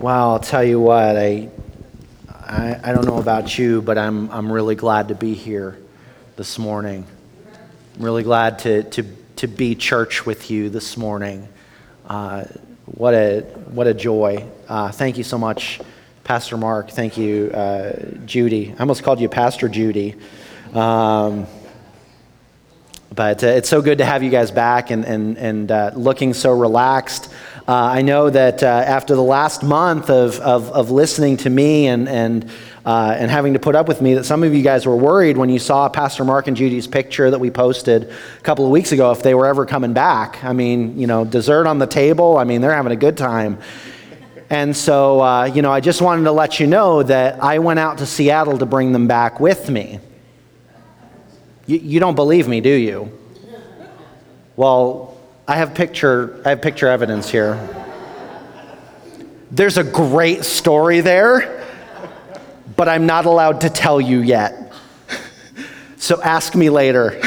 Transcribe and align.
Well, 0.00 0.30
I'll 0.30 0.40
tell 0.40 0.64
you 0.64 0.80
what, 0.80 1.18
I, 1.18 1.50
I, 2.26 2.80
I 2.84 2.92
don't 2.94 3.04
know 3.04 3.18
about 3.18 3.58
you, 3.58 3.82
but 3.82 3.98
I'm, 3.98 4.30
I'm 4.30 4.50
really 4.50 4.74
glad 4.74 5.08
to 5.08 5.14
be 5.14 5.34
here 5.34 5.78
this 6.36 6.58
morning. 6.58 7.04
I'm 7.96 8.02
really 8.02 8.22
glad 8.22 8.60
to, 8.60 8.84
to, 8.84 9.04
to 9.36 9.46
be 9.46 9.74
church 9.74 10.24
with 10.24 10.50
you 10.50 10.70
this 10.70 10.96
morning. 10.96 11.46
Uh, 12.06 12.44
what, 12.86 13.12
a, 13.12 13.42
what 13.72 13.86
a 13.88 13.92
joy. 13.92 14.46
Uh, 14.66 14.90
thank 14.90 15.18
you 15.18 15.22
so 15.22 15.36
much, 15.36 15.82
Pastor 16.24 16.56
Mark. 16.56 16.88
Thank 16.88 17.18
you, 17.18 17.50
uh, 17.52 17.92
Judy. 18.24 18.74
I 18.74 18.80
almost 18.80 19.02
called 19.02 19.20
you 19.20 19.28
Pastor 19.28 19.68
Judy. 19.68 20.16
Um, 20.72 21.46
but 23.14 23.42
uh, 23.42 23.48
it's 23.48 23.68
so 23.68 23.82
good 23.82 23.98
to 23.98 24.04
have 24.04 24.22
you 24.22 24.30
guys 24.30 24.50
back 24.50 24.90
and, 24.90 25.04
and, 25.04 25.36
and 25.36 25.72
uh, 25.72 25.90
looking 25.94 26.32
so 26.32 26.52
relaxed. 26.52 27.32
Uh, 27.66 27.74
I 27.74 28.02
know 28.02 28.30
that 28.30 28.62
uh, 28.62 28.66
after 28.66 29.14
the 29.14 29.22
last 29.22 29.62
month 29.62 30.10
of, 30.10 30.38
of, 30.40 30.70
of 30.70 30.90
listening 30.90 31.36
to 31.38 31.50
me 31.50 31.88
and, 31.88 32.08
and, 32.08 32.50
uh, 32.86 33.14
and 33.18 33.30
having 33.30 33.52
to 33.54 33.58
put 33.58 33.74
up 33.74 33.88
with 33.88 34.00
me, 34.00 34.14
that 34.14 34.24
some 34.24 34.44
of 34.44 34.54
you 34.54 34.62
guys 34.62 34.86
were 34.86 34.96
worried 34.96 35.36
when 35.36 35.50
you 35.50 35.58
saw 35.58 35.88
Pastor 35.88 36.24
Mark 36.24 36.46
and 36.46 36.56
Judy's 36.56 36.86
picture 36.86 37.30
that 37.30 37.38
we 37.38 37.50
posted 37.50 38.04
a 38.04 38.42
couple 38.42 38.64
of 38.64 38.70
weeks 38.70 38.92
ago 38.92 39.10
if 39.10 39.22
they 39.22 39.34
were 39.34 39.46
ever 39.46 39.66
coming 39.66 39.92
back. 39.92 40.42
I 40.44 40.52
mean, 40.52 40.98
you 40.98 41.06
know, 41.06 41.24
dessert 41.24 41.66
on 41.66 41.78
the 41.78 41.86
table. 41.86 42.36
I 42.36 42.44
mean, 42.44 42.60
they're 42.60 42.74
having 42.74 42.92
a 42.92 42.96
good 42.96 43.16
time. 43.16 43.58
And 44.50 44.76
so, 44.76 45.20
uh, 45.20 45.44
you 45.44 45.62
know, 45.62 45.72
I 45.72 45.80
just 45.80 46.00
wanted 46.00 46.24
to 46.24 46.32
let 46.32 46.58
you 46.58 46.66
know 46.66 47.02
that 47.04 47.42
I 47.42 47.58
went 47.58 47.78
out 47.78 47.98
to 47.98 48.06
Seattle 48.06 48.58
to 48.58 48.66
bring 48.66 48.92
them 48.92 49.06
back 49.06 49.38
with 49.38 49.68
me. 49.68 50.00
You, 51.70 51.78
you 51.78 52.00
don't 52.00 52.16
believe 52.16 52.48
me, 52.48 52.60
do 52.60 52.68
you? 52.68 53.16
Well, 54.56 55.16
I 55.46 55.54
have 55.54 55.72
picture, 55.72 56.42
I 56.44 56.48
have 56.48 56.62
picture 56.62 56.88
evidence 56.88 57.30
here. 57.30 57.64
There's 59.52 59.78
a 59.78 59.84
great 59.84 60.42
story 60.44 61.00
there, 61.00 61.64
but 62.76 62.88
I'm 62.88 63.06
not 63.06 63.24
allowed 63.24 63.60
to 63.60 63.70
tell 63.70 64.00
you 64.00 64.18
yet. 64.20 64.72
So 65.96 66.20
ask 66.20 66.56
me 66.56 66.70
later. 66.70 67.12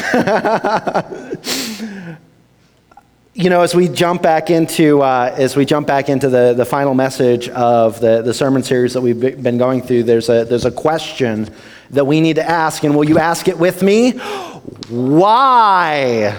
you 3.34 3.50
know, 3.50 3.62
as 3.62 3.74
we 3.74 3.88
jump 3.88 4.22
back 4.22 4.50
into 4.50 5.02
uh, 5.02 5.34
as 5.38 5.56
we 5.56 5.64
jump 5.64 5.88
back 5.88 6.10
into 6.10 6.28
the, 6.28 6.54
the 6.54 6.66
final 6.66 6.94
message 6.94 7.48
of 7.48 8.02
the, 8.02 8.22
the 8.22 8.34
sermon 8.34 8.62
series 8.62 8.94
that 8.94 9.02
we've 9.02 9.22
been 9.22 9.58
going 9.58 9.82
through, 9.82 10.04
there's 10.04 10.28
a 10.28 10.44
there's 10.44 10.66
a 10.66 10.72
question 10.72 11.50
that 11.94 12.06
we 12.06 12.22
need 12.22 12.36
to 12.36 12.48
ask. 12.48 12.84
And 12.84 12.96
will 12.96 13.08
you 13.08 13.18
ask 13.18 13.48
it 13.48 13.58
with 13.58 13.82
me? 13.82 14.12
Why? 14.90 16.38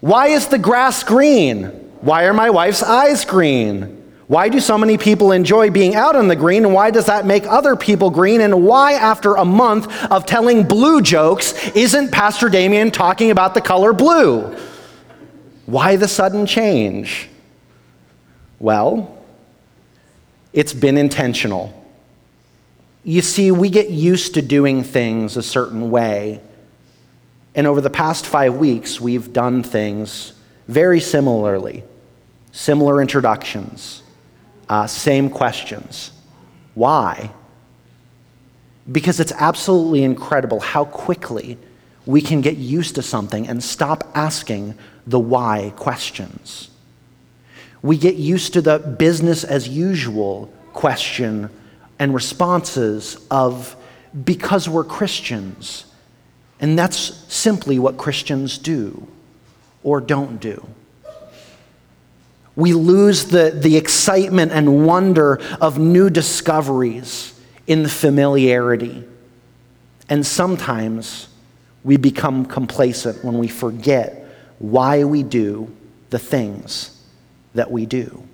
Why 0.00 0.28
is 0.28 0.48
the 0.48 0.58
grass 0.58 1.02
green? 1.02 1.64
Why 2.00 2.24
are 2.24 2.34
my 2.34 2.50
wife's 2.50 2.82
eyes 2.82 3.24
green? 3.24 3.96
Why 4.28 4.48
do 4.48 4.58
so 4.58 4.76
many 4.76 4.98
people 4.98 5.30
enjoy 5.30 5.70
being 5.70 5.94
out 5.94 6.16
on 6.16 6.26
the 6.26 6.34
green, 6.34 6.64
and 6.64 6.74
why 6.74 6.90
does 6.90 7.06
that 7.06 7.26
make 7.26 7.46
other 7.46 7.76
people 7.76 8.10
green? 8.10 8.40
And 8.40 8.64
why, 8.64 8.94
after 8.94 9.36
a 9.36 9.44
month 9.44 9.86
of 10.10 10.26
telling 10.26 10.64
blue 10.64 11.00
jokes, 11.00 11.68
isn't 11.76 12.10
Pastor 12.10 12.48
Damien 12.48 12.90
talking 12.90 13.30
about 13.30 13.54
the 13.54 13.60
color 13.60 13.92
blue? 13.92 14.56
Why 15.66 15.94
the 15.94 16.08
sudden 16.08 16.46
change? 16.46 17.28
Well, 18.58 19.16
it's 20.52 20.72
been 20.72 20.98
intentional. 20.98 21.85
You 23.08 23.22
see, 23.22 23.52
we 23.52 23.70
get 23.70 23.88
used 23.88 24.34
to 24.34 24.42
doing 24.42 24.82
things 24.82 25.36
a 25.36 25.42
certain 25.42 25.92
way. 25.92 26.40
And 27.54 27.64
over 27.64 27.80
the 27.80 27.88
past 27.88 28.26
five 28.26 28.56
weeks, 28.56 29.00
we've 29.00 29.32
done 29.32 29.62
things 29.62 30.32
very 30.66 30.98
similarly. 30.98 31.84
Similar 32.50 33.00
introductions, 33.00 34.02
uh, 34.68 34.88
same 34.88 35.30
questions. 35.30 36.10
Why? 36.74 37.30
Because 38.90 39.20
it's 39.20 39.32
absolutely 39.36 40.02
incredible 40.02 40.58
how 40.58 40.86
quickly 40.86 41.58
we 42.06 42.20
can 42.20 42.40
get 42.40 42.56
used 42.56 42.96
to 42.96 43.02
something 43.02 43.46
and 43.46 43.62
stop 43.62 44.02
asking 44.16 44.74
the 45.06 45.20
why 45.20 45.72
questions. 45.76 46.70
We 47.82 47.98
get 47.98 48.16
used 48.16 48.52
to 48.54 48.60
the 48.60 48.80
business 48.80 49.44
as 49.44 49.68
usual 49.68 50.52
question 50.72 51.50
and 51.98 52.14
responses 52.14 53.18
of 53.30 53.76
because 54.24 54.68
we're 54.68 54.84
Christians. 54.84 55.86
And 56.60 56.78
that's 56.78 56.98
simply 57.32 57.78
what 57.78 57.96
Christians 57.96 58.58
do 58.58 59.06
or 59.82 60.00
don't 60.00 60.40
do. 60.40 60.66
We 62.54 62.72
lose 62.72 63.26
the, 63.26 63.50
the 63.50 63.76
excitement 63.76 64.52
and 64.52 64.86
wonder 64.86 65.40
of 65.60 65.78
new 65.78 66.08
discoveries 66.08 67.38
in 67.66 67.82
the 67.82 67.88
familiarity. 67.88 69.04
And 70.08 70.24
sometimes 70.26 71.28
we 71.84 71.98
become 71.98 72.46
complacent 72.46 73.22
when 73.22 73.38
we 73.38 73.48
forget 73.48 74.24
why 74.58 75.04
we 75.04 75.22
do 75.22 75.70
the 76.10 76.18
things 76.18 76.98
that 77.54 77.70
we 77.70 77.84
do. 77.84 78.26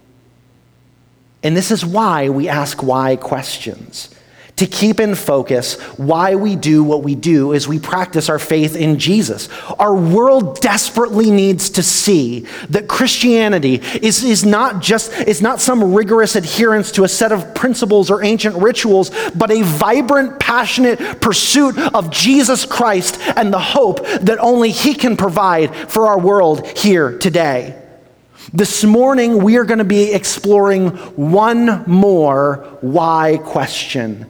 And 1.43 1.57
this 1.57 1.71
is 1.71 1.85
why 1.85 2.29
we 2.29 2.49
ask 2.49 2.83
why 2.83 3.17
questions. 3.17 4.09
To 4.57 4.67
keep 4.67 5.01
in 5.01 5.15
focus 5.17 5.81
why 5.97 6.37
we 6.37 6.55
do 6.55 6.85
what 6.85 7.03
we 7.03 7.15
do 7.17 7.53
as 7.53 7.67
we 7.67 7.81
practice 7.81 8.29
our 8.29 8.39
faith 8.39 8.77
in 8.77 8.99
Jesus. 8.99 9.49
Our 9.79 9.95
world 9.95 10.61
desperately 10.61 11.31
needs 11.33 11.71
to 11.71 11.83
see 11.83 12.41
that 12.69 12.87
Christianity 12.87 13.77
is, 14.03 14.23
is 14.23 14.45
not 14.45 14.81
just 14.81 15.11
is 15.13 15.43
not 15.43 15.61
some 15.61 15.95
rigorous 15.95 16.37
adherence 16.37 16.93
to 16.93 17.05
a 17.05 17.09
set 17.09 17.33
of 17.33 17.55
principles 17.55 18.11
or 18.11 18.23
ancient 18.23 18.55
rituals, 18.57 19.11
but 19.35 19.51
a 19.51 19.63
vibrant, 19.63 20.39
passionate 20.39 21.21
pursuit 21.21 21.77
of 21.79 22.11
Jesus 22.11 22.65
Christ 22.65 23.19
and 23.37 23.53
the 23.53 23.59
hope 23.59 24.07
that 24.21 24.39
only 24.39 24.71
He 24.71 24.95
can 24.95 25.17
provide 25.17 25.75
for 25.91 26.07
our 26.07 26.21
world 26.21 26.67
here 26.79 27.19
today. 27.19 27.82
This 28.55 28.85
morning, 28.85 29.43
we 29.43 29.57
are 29.57 29.65
going 29.65 29.79
to 29.79 29.85
be 29.85 30.13
exploring 30.13 30.89
one 31.17 31.85
more 31.87 32.57
why 32.83 33.39
question. 33.43 34.27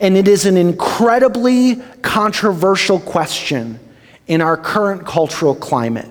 And 0.00 0.18
it 0.18 0.28
is 0.28 0.44
an 0.44 0.58
incredibly 0.58 1.76
controversial 2.02 3.00
question 3.00 3.80
in 4.26 4.42
our 4.42 4.58
current 4.58 5.06
cultural 5.06 5.54
climate. 5.54 6.10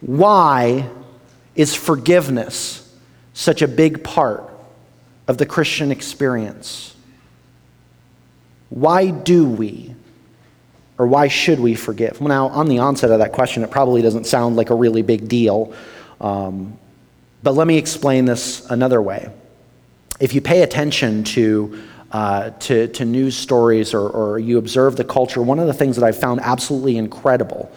Why 0.00 0.88
is 1.54 1.74
forgiveness 1.74 2.90
such 3.34 3.60
a 3.60 3.68
big 3.68 4.02
part 4.02 4.50
of 5.28 5.36
the 5.36 5.44
Christian 5.44 5.92
experience? 5.92 6.96
Why 8.70 9.10
do 9.10 9.44
we 9.44 9.94
or 10.98 11.06
why 11.06 11.28
should 11.28 11.58
we 11.58 11.74
forgive? 11.74 12.20
Now, 12.20 12.48
on 12.48 12.68
the 12.68 12.78
onset 12.78 13.10
of 13.10 13.18
that 13.18 13.32
question, 13.32 13.62
it 13.62 13.70
probably 13.70 14.02
doesn't 14.02 14.26
sound 14.26 14.56
like 14.56 14.70
a 14.70 14.74
really 14.74 15.02
big 15.02 15.28
deal. 15.28 15.74
Um, 16.20 16.78
but 17.42 17.52
let 17.52 17.66
me 17.66 17.76
explain 17.76 18.24
this 18.24 18.64
another 18.70 19.02
way. 19.02 19.30
If 20.20 20.34
you 20.34 20.40
pay 20.40 20.62
attention 20.62 21.24
to, 21.24 21.82
uh, 22.12 22.50
to, 22.50 22.88
to, 22.88 23.04
news 23.04 23.36
stories 23.36 23.94
or, 23.94 24.08
or 24.08 24.38
you 24.38 24.58
observe 24.58 24.96
the 24.96 25.04
culture, 25.04 25.42
one 25.42 25.58
of 25.58 25.66
the 25.66 25.72
things 25.72 25.96
that 25.96 26.04
I've 26.04 26.18
found 26.18 26.40
absolutely 26.40 26.96
incredible 26.96 27.72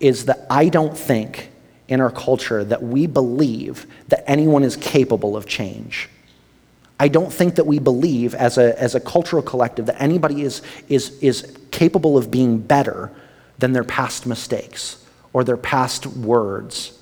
is 0.00 0.26
that 0.26 0.46
I 0.48 0.68
don't 0.68 0.96
think 0.96 1.50
in 1.88 2.00
our 2.00 2.10
culture 2.10 2.64
that 2.64 2.82
we 2.82 3.06
believe 3.06 3.86
that 4.08 4.24
anyone 4.30 4.62
is 4.62 4.76
capable 4.76 5.36
of 5.36 5.46
change. 5.46 6.08
I 7.00 7.08
don't 7.08 7.32
think 7.32 7.56
that 7.56 7.66
we 7.66 7.78
believe 7.78 8.34
as 8.34 8.58
a, 8.58 8.80
as 8.80 8.94
a 8.94 9.00
cultural 9.00 9.42
collective 9.42 9.86
that 9.86 10.00
anybody 10.02 10.42
is, 10.42 10.62
is, 10.88 11.16
is 11.20 11.56
capable 11.70 12.18
of 12.18 12.30
being 12.30 12.58
better 12.58 13.12
than 13.58 13.72
their 13.72 13.84
past 13.84 14.26
mistakes 14.26 15.04
or 15.32 15.44
their 15.44 15.56
past 15.56 16.06
words. 16.06 16.98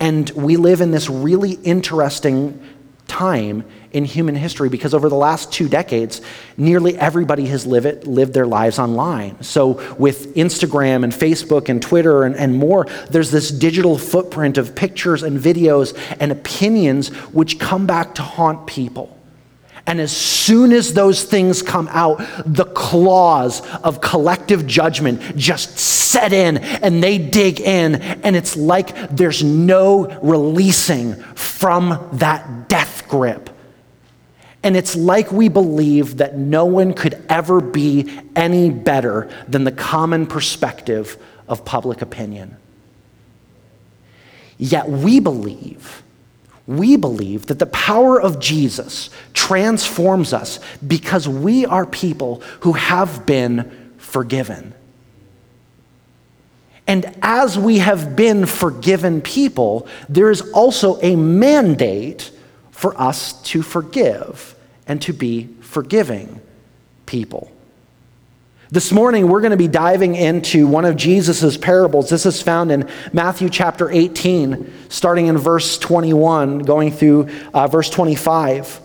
And 0.00 0.28
we 0.30 0.56
live 0.56 0.80
in 0.80 0.90
this 0.90 1.08
really 1.08 1.52
interesting 1.52 2.60
time 3.06 3.64
in 3.92 4.04
human 4.04 4.34
history 4.34 4.68
because 4.68 4.94
over 4.94 5.08
the 5.08 5.14
last 5.14 5.52
two 5.52 5.68
decades, 5.68 6.20
nearly 6.56 6.96
everybody 6.98 7.46
has 7.46 7.66
live 7.66 7.86
it, 7.86 8.06
lived 8.06 8.32
their 8.32 8.46
lives 8.46 8.78
online. 8.78 9.42
So, 9.42 9.94
with 9.96 10.34
Instagram 10.34 11.04
and 11.04 11.12
Facebook 11.12 11.68
and 11.68 11.80
Twitter 11.80 12.24
and, 12.24 12.34
and 12.36 12.56
more, 12.56 12.86
there's 13.10 13.30
this 13.30 13.50
digital 13.50 13.98
footprint 13.98 14.56
of 14.58 14.74
pictures 14.74 15.22
and 15.22 15.38
videos 15.38 15.96
and 16.20 16.32
opinions 16.32 17.08
which 17.32 17.58
come 17.58 17.86
back 17.86 18.14
to 18.16 18.22
haunt 18.22 18.66
people. 18.66 19.16
And 19.86 20.00
as 20.00 20.16
soon 20.16 20.72
as 20.72 20.94
those 20.94 21.24
things 21.24 21.60
come 21.60 21.88
out, 21.90 22.18
the 22.46 22.64
claws 22.66 23.60
of 23.78 24.00
collective 24.00 24.66
judgment 24.66 25.36
just 25.36 25.78
set 25.78 26.32
in 26.32 26.58
and 26.58 27.02
they 27.02 27.18
dig 27.18 27.60
in. 27.60 27.96
And 27.96 28.36
it's 28.36 28.56
like 28.56 29.10
there's 29.10 29.42
no 29.42 30.06
releasing 30.22 31.14
from 31.34 32.08
that 32.12 32.68
death 32.68 33.08
grip. 33.08 33.50
And 34.62 34.76
it's 34.76 34.94
like 34.94 35.32
we 35.32 35.48
believe 35.48 36.18
that 36.18 36.36
no 36.36 36.64
one 36.64 36.94
could 36.94 37.20
ever 37.28 37.60
be 37.60 38.16
any 38.36 38.70
better 38.70 39.28
than 39.48 39.64
the 39.64 39.72
common 39.72 40.26
perspective 40.26 41.16
of 41.48 41.64
public 41.64 42.00
opinion. 42.02 42.56
Yet 44.58 44.88
we 44.88 45.18
believe 45.18 46.04
We 46.66 46.96
believe 46.96 47.46
that 47.46 47.58
the 47.58 47.66
power 47.66 48.20
of 48.20 48.38
Jesus 48.38 49.10
transforms 49.34 50.32
us 50.32 50.60
because 50.86 51.28
we 51.28 51.66
are 51.66 51.84
people 51.84 52.42
who 52.60 52.72
have 52.74 53.26
been 53.26 53.92
forgiven. 53.98 54.74
And 56.86 57.16
as 57.22 57.58
we 57.58 57.78
have 57.78 58.16
been 58.16 58.46
forgiven 58.46 59.20
people, 59.22 59.86
there 60.08 60.30
is 60.30 60.40
also 60.52 61.00
a 61.00 61.16
mandate 61.16 62.30
for 62.70 63.00
us 63.00 63.40
to 63.42 63.62
forgive 63.62 64.54
and 64.86 65.00
to 65.02 65.12
be 65.12 65.48
forgiving 65.60 66.40
people. 67.06 67.50
This 68.72 68.90
morning, 68.90 69.28
we're 69.28 69.42
going 69.42 69.50
to 69.50 69.58
be 69.58 69.68
diving 69.68 70.14
into 70.14 70.66
one 70.66 70.86
of 70.86 70.96
Jesus' 70.96 71.58
parables. 71.58 72.08
This 72.08 72.24
is 72.24 72.40
found 72.40 72.72
in 72.72 72.88
Matthew 73.12 73.50
chapter 73.50 73.90
18, 73.90 74.88
starting 74.88 75.26
in 75.26 75.36
verse 75.36 75.76
21, 75.76 76.60
going 76.60 76.90
through 76.90 77.28
uh, 77.52 77.68
verse 77.68 77.90
25. 77.90 78.80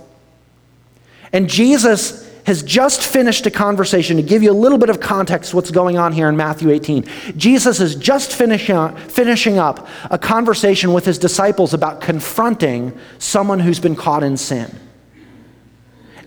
And 1.32 1.50
Jesus 1.50 2.30
has 2.46 2.64
just 2.64 3.08
finished 3.08 3.46
a 3.46 3.50
conversation 3.50 4.18
to 4.18 4.24
give 4.24 4.44
you 4.44 4.52
a 4.52 4.60
little 4.60 4.78
bit 4.78 4.90
of 4.90 5.00
context 5.00 5.54
what's 5.54 5.72
going 5.72 5.98
on 5.98 6.12
here 6.12 6.28
in 6.28 6.36
Matthew 6.36 6.70
18. 6.70 7.06
Jesus 7.38 7.80
is 7.80 7.96
just 7.96 8.34
finishing, 8.34 8.94
finishing 9.08 9.58
up 9.58 9.88
a 10.12 10.18
conversation 10.18 10.92
with 10.92 11.06
his 11.06 11.18
disciples 11.18 11.74
about 11.74 12.02
confronting 12.02 13.00
someone 13.20 13.62
who's 13.62 13.80
been 13.80 13.96
caught 13.96 14.22
in 14.22 14.36
sin. 14.36 14.70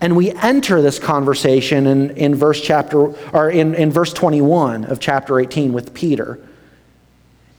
And 0.01 0.15
we 0.15 0.31
enter 0.31 0.81
this 0.81 0.97
conversation 0.97 1.85
in, 1.85 2.09
in 2.17 2.33
verse 2.33 2.59
chapter 2.59 3.13
or 3.29 3.51
in, 3.51 3.75
in 3.75 3.91
verse 3.91 4.11
21 4.11 4.85
of 4.85 4.99
chapter 4.99 5.39
18 5.39 5.73
with 5.73 5.93
Peter. 5.93 6.39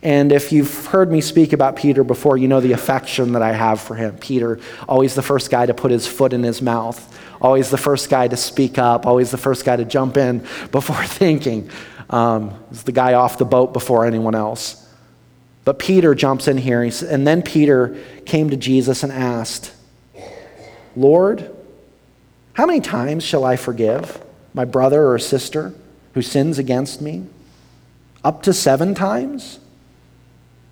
And 0.02 0.32
if 0.32 0.50
you've 0.50 0.86
heard 0.86 1.12
me 1.12 1.20
speak 1.20 1.52
about 1.52 1.76
Peter 1.76 2.02
before, 2.02 2.36
you 2.36 2.48
know 2.48 2.60
the 2.60 2.72
affection 2.72 3.32
that 3.32 3.42
I 3.42 3.52
have 3.52 3.80
for 3.80 3.94
him. 3.94 4.16
Peter, 4.16 4.58
always 4.88 5.14
the 5.14 5.22
first 5.22 5.48
guy 5.48 5.66
to 5.66 5.74
put 5.74 5.92
his 5.92 6.08
foot 6.08 6.32
in 6.32 6.42
his 6.42 6.60
mouth, 6.60 7.16
always 7.40 7.70
the 7.70 7.78
first 7.78 8.10
guy 8.10 8.26
to 8.26 8.36
speak 8.36 8.76
up, 8.76 9.06
always 9.06 9.30
the 9.30 9.38
first 9.38 9.64
guy 9.64 9.76
to 9.76 9.84
jump 9.84 10.16
in 10.16 10.38
before 10.72 11.04
thinking. 11.04 11.70
Um, 12.10 12.52
the 12.84 12.92
guy 12.92 13.14
off 13.14 13.38
the 13.38 13.44
boat 13.44 13.72
before 13.72 14.04
anyone 14.04 14.34
else. 14.34 14.78
But 15.64 15.78
Peter 15.78 16.16
jumps 16.16 16.48
in 16.48 16.58
here, 16.58 16.82
and 16.82 17.24
then 17.24 17.42
Peter 17.42 17.96
came 18.26 18.50
to 18.50 18.56
Jesus 18.56 19.04
and 19.04 19.12
asked, 19.12 19.72
Lord, 20.96 21.54
how 22.54 22.66
many 22.66 22.80
times 22.80 23.24
shall 23.24 23.44
I 23.44 23.56
forgive 23.56 24.22
my 24.54 24.64
brother 24.64 25.08
or 25.08 25.18
sister 25.18 25.72
who 26.14 26.22
sins 26.22 26.58
against 26.58 27.00
me? 27.00 27.26
Up 28.22 28.42
to 28.42 28.52
seven 28.52 28.94
times? 28.94 29.58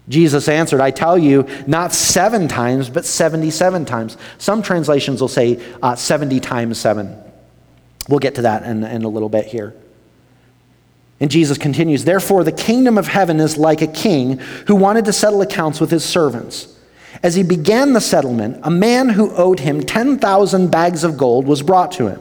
Jesus 0.09 0.49
answered, 0.49 0.81
I 0.81 0.91
tell 0.91 1.17
you, 1.17 1.47
not 1.67 1.93
seven 1.93 2.49
times, 2.49 2.91
but 2.91 3.05
77 3.05 3.85
times. 3.85 4.17
Some 4.39 4.61
translations 4.61 5.21
will 5.21 5.29
say 5.29 5.63
uh, 5.83 5.95
70 5.95 6.41
times 6.41 6.79
seven. 6.79 7.17
We'll 8.09 8.19
get 8.19 8.35
to 8.35 8.43
that 8.43 8.65
in, 8.65 8.83
in 8.83 9.05
a 9.05 9.09
little 9.09 9.29
bit 9.29 9.47
here. 9.47 9.75
And 11.21 11.31
Jesus 11.31 11.59
continues, 11.59 12.05
Therefore, 12.05 12.43
the 12.43 12.53
kingdom 12.53 12.99
of 12.99 13.07
heaven 13.07 13.39
is 13.39 13.57
like 13.57 13.83
a 13.83 13.87
king 13.87 14.39
who 14.67 14.75
wanted 14.75 15.05
to 15.05 15.13
settle 15.13 15.43
accounts 15.43 15.81
with 15.81 15.91
his 15.91 16.05
servants. 16.05 16.77
As 17.23 17.35
he 17.35 17.43
began 17.43 17.93
the 17.93 18.01
settlement, 18.01 18.61
a 18.63 18.71
man 18.71 19.11
who 19.11 19.31
owed 19.35 19.61
him 19.61 19.83
10,000 19.83 20.71
bags 20.71 21.05
of 21.05 21.19
gold 21.19 21.47
was 21.47 21.63
brought 21.63 21.93
to 21.93 22.09
him. 22.09 22.21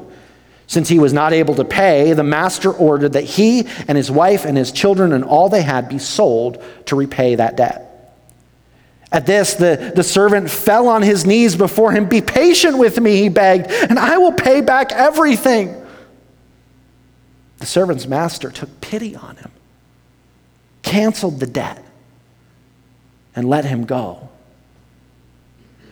Since 0.68 0.90
he 0.90 1.00
was 1.00 1.14
not 1.14 1.34
able 1.34 1.56
to 1.56 1.66
pay, 1.66 2.14
the 2.14 2.24
master 2.24 2.72
ordered 2.72 3.14
that 3.14 3.24
he 3.24 3.66
and 3.88 3.98
his 3.98 4.12
wife 4.12 4.46
and 4.46 4.58
his 4.58 4.72
children 4.72 5.14
and 5.14 5.24
all 5.24 5.50
they 5.50 5.64
had 5.64 5.90
be 5.90 5.98
sold 5.98 6.64
to 6.86 6.96
repay 6.96 7.36
that 7.36 7.58
debt. 7.58 7.86
At 9.12 9.26
this, 9.26 9.56
the, 9.56 9.92
the 9.96 10.04
servant 10.04 10.52
fell 10.52 10.88
on 10.88 11.02
his 11.02 11.26
knees 11.26 11.56
before 11.56 11.92
him. 11.92 12.08
Be 12.08 12.22
patient 12.22 12.78
with 12.78 13.00
me, 13.00 13.16
he 13.16 13.30
begged, 13.30 13.72
and 13.72 13.98
I 13.98 14.18
will 14.18 14.34
pay 14.34 14.62
back 14.62 14.92
everything. 14.92 15.76
The 17.58 17.66
servant's 17.66 18.06
master 18.06 18.52
took 18.52 18.82
pity 18.82 19.16
on 19.16 19.38
him, 19.38 19.52
canceled 20.84 21.40
the 21.40 21.48
debt, 21.48 21.84
and 23.36 23.50
let 23.50 23.66
him 23.66 23.86
go. 23.86 24.30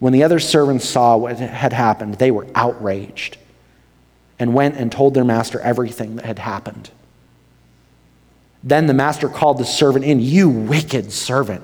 When 0.00 0.12
the 0.12 0.24
other 0.24 0.40
servants 0.40 0.88
saw 0.88 1.16
what 1.16 1.38
had 1.38 1.72
happened, 1.72 2.14
they 2.14 2.30
were 2.30 2.46
outraged 2.54 3.36
and 4.38 4.54
went 4.54 4.76
and 4.76 4.90
told 4.90 5.14
their 5.14 5.24
master 5.24 5.60
everything 5.60 6.16
that 6.16 6.24
had 6.24 6.38
happened. 6.38 6.90
Then 8.64 8.86
the 8.86 8.94
master 8.94 9.28
called 9.28 9.58
the 9.58 9.64
servant 9.64 10.04
in. 10.04 10.20
You 10.20 10.48
wicked 10.48 11.12
servant. 11.12 11.62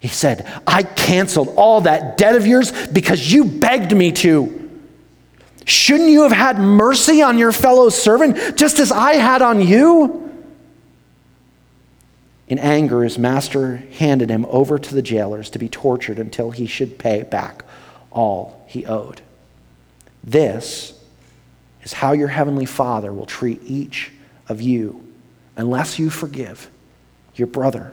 He 0.00 0.08
said, 0.08 0.50
I 0.66 0.82
canceled 0.82 1.54
all 1.56 1.82
that 1.82 2.16
debt 2.16 2.34
of 2.36 2.46
yours 2.46 2.72
because 2.88 3.32
you 3.32 3.44
begged 3.44 3.94
me 3.94 4.12
to. 4.12 4.70
Shouldn't 5.66 6.08
you 6.08 6.22
have 6.22 6.32
had 6.32 6.58
mercy 6.58 7.20
on 7.20 7.36
your 7.36 7.52
fellow 7.52 7.90
servant 7.90 8.56
just 8.56 8.78
as 8.78 8.90
I 8.90 9.14
had 9.14 9.42
on 9.42 9.60
you? 9.60 10.27
In 12.48 12.58
anger, 12.58 13.02
his 13.02 13.18
master 13.18 13.76
handed 13.98 14.30
him 14.30 14.46
over 14.48 14.78
to 14.78 14.94
the 14.94 15.02
jailers 15.02 15.50
to 15.50 15.58
be 15.58 15.68
tortured 15.68 16.18
until 16.18 16.50
he 16.50 16.66
should 16.66 16.98
pay 16.98 17.22
back 17.22 17.62
all 18.10 18.64
he 18.66 18.86
owed. 18.86 19.20
This 20.24 20.98
is 21.82 21.92
how 21.92 22.12
your 22.12 22.28
heavenly 22.28 22.64
Father 22.64 23.12
will 23.12 23.26
treat 23.26 23.60
each 23.64 24.12
of 24.48 24.62
you 24.62 25.04
unless 25.56 25.98
you 25.98 26.08
forgive 26.08 26.70
your 27.34 27.48
brother 27.48 27.92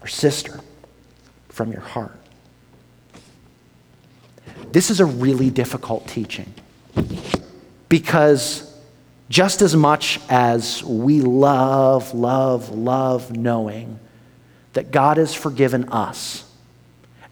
or 0.00 0.06
sister 0.06 0.60
from 1.48 1.70
your 1.70 1.82
heart. 1.82 2.18
This 4.72 4.90
is 4.90 5.00
a 5.00 5.04
really 5.04 5.50
difficult 5.50 6.08
teaching 6.08 6.52
because 7.88 8.73
just 9.28 9.62
as 9.62 9.74
much 9.74 10.20
as 10.28 10.82
we 10.84 11.20
love, 11.20 12.14
love, 12.14 12.70
love 12.70 13.36
knowing 13.36 13.98
that 14.74 14.90
God 14.90 15.16
has 15.16 15.34
forgiven 15.34 15.88
us 15.88 16.44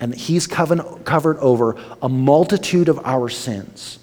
and 0.01 0.13
that 0.13 0.19
He's 0.19 0.47
covered 0.47 1.39
over 1.39 1.77
a 2.01 2.09
multitude 2.09 2.89
of 2.89 2.99
our 3.05 3.29
sins, 3.29 3.99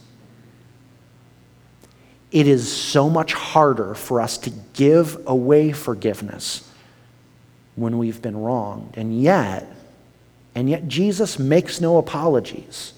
it 2.31 2.47
is 2.47 2.71
so 2.71 3.09
much 3.09 3.33
harder 3.33 3.95
for 3.95 4.21
us 4.21 4.37
to 4.39 4.51
give 4.73 5.27
away 5.27 5.71
forgiveness 5.71 6.69
when 7.75 7.97
we've 7.97 8.21
been 8.21 8.37
wronged. 8.37 8.93
And 8.95 9.19
yet, 9.19 9.65
and 10.53 10.69
yet 10.69 10.87
Jesus 10.87 11.39
makes 11.39 11.81
no 11.81 11.97
apologies 11.97 12.93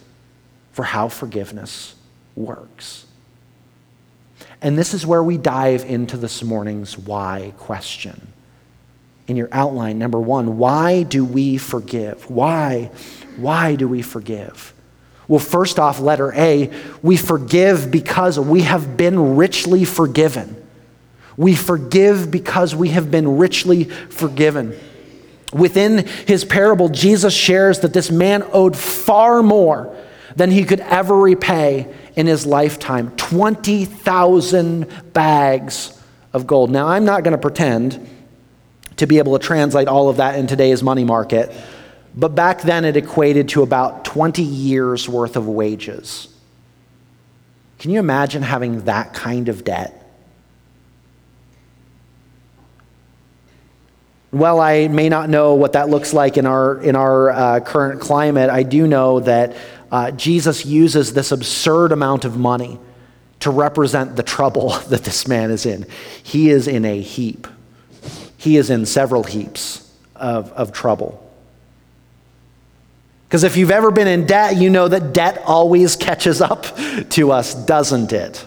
for 0.73 0.83
how 0.83 1.07
forgiveness 1.07 1.95
works. 2.35 3.05
And 4.61 4.77
this 4.77 4.93
is 4.93 5.05
where 5.05 5.23
we 5.23 5.37
dive 5.37 5.83
into 5.85 6.17
this 6.17 6.43
morning's 6.43 6.97
why 6.97 7.53
question. 7.57 8.27
In 9.27 9.35
your 9.35 9.49
outline, 9.51 9.97
number 9.97 10.19
one, 10.19 10.57
why 10.57 11.03
do 11.03 11.25
we 11.25 11.57
forgive? 11.57 12.29
Why? 12.29 12.91
Why 13.37 13.75
do 13.75 13.87
we 13.87 14.01
forgive? 14.01 14.73
Well, 15.27 15.39
first 15.39 15.79
off, 15.79 15.99
letter 15.99 16.33
A, 16.33 16.69
we 17.01 17.17
forgive 17.17 17.89
because 17.89 18.39
we 18.39 18.61
have 18.61 18.97
been 18.97 19.35
richly 19.35 19.85
forgiven. 19.85 20.55
We 21.37 21.55
forgive 21.55 22.29
because 22.29 22.75
we 22.75 22.89
have 22.89 23.09
been 23.09 23.37
richly 23.37 23.85
forgiven. 23.85 24.77
Within 25.53 26.05
his 26.27 26.45
parable, 26.45 26.89
Jesus 26.89 27.33
shares 27.33 27.79
that 27.79 27.93
this 27.93 28.11
man 28.11 28.43
owed 28.51 28.75
far 28.75 29.41
more 29.41 29.95
than 30.35 30.51
he 30.51 30.63
could 30.63 30.79
ever 30.81 31.15
repay 31.15 31.93
in 32.15 32.27
his 32.27 32.45
lifetime 32.45 33.15
20,000 33.17 35.13
bags 35.13 36.01
of 36.33 36.47
gold. 36.47 36.71
Now, 36.71 36.87
I'm 36.87 37.05
not 37.05 37.23
going 37.23 37.33
to 37.33 37.37
pretend 37.37 38.07
to 38.97 39.07
be 39.07 39.17
able 39.17 39.37
to 39.37 39.45
translate 39.45 39.87
all 39.87 40.09
of 40.09 40.17
that 40.17 40.37
in 40.37 40.47
today's 40.47 40.83
money 40.83 41.03
market, 41.03 41.51
but 42.15 42.35
back 42.35 42.61
then 42.61 42.85
it 42.85 42.97
equated 42.97 43.49
to 43.49 43.63
about 43.63 44.05
20 44.05 44.43
years 44.43 45.07
worth 45.07 45.35
of 45.35 45.47
wages. 45.47 46.27
Can 47.79 47.91
you 47.91 47.99
imagine 47.99 48.43
having 48.43 48.81
that 48.85 49.13
kind 49.13 49.49
of 49.49 49.63
debt? 49.63 49.97
Well, 54.31 54.61
I 54.61 54.87
may 54.87 55.09
not 55.09 55.29
know 55.29 55.55
what 55.55 55.73
that 55.73 55.89
looks 55.89 56.13
like 56.13 56.37
in 56.37 56.45
our, 56.45 56.79
in 56.79 56.95
our 56.95 57.31
uh, 57.31 57.59
current 57.59 57.99
climate. 57.99 58.49
I 58.49 58.63
do 58.63 58.87
know 58.87 59.19
that 59.21 59.57
uh, 59.91 60.11
Jesus 60.11 60.65
uses 60.65 61.13
this 61.13 61.31
absurd 61.31 61.91
amount 61.91 62.23
of 62.25 62.37
money 62.37 62.79
to 63.41 63.49
represent 63.49 64.15
the 64.15 64.23
trouble 64.23 64.69
that 64.89 65.03
this 65.03 65.27
man 65.27 65.51
is 65.51 65.65
in. 65.65 65.85
He 66.23 66.49
is 66.49 66.67
in 66.67 66.85
a 66.85 66.99
heap, 67.01 67.47
he 68.37 68.57
is 68.57 68.69
in 68.69 68.85
several 68.85 69.23
heaps 69.23 69.91
of, 70.15 70.51
of 70.53 70.71
trouble. 70.71 71.27
Because 73.27 73.43
if 73.45 73.55
you've 73.55 73.71
ever 73.71 73.91
been 73.91 74.07
in 74.07 74.25
debt, 74.25 74.57
you 74.57 74.69
know 74.69 74.89
that 74.89 75.13
debt 75.13 75.41
always 75.45 75.95
catches 75.95 76.41
up 76.41 76.65
to 77.11 77.31
us, 77.31 77.53
doesn't 77.53 78.11
it? 78.11 78.45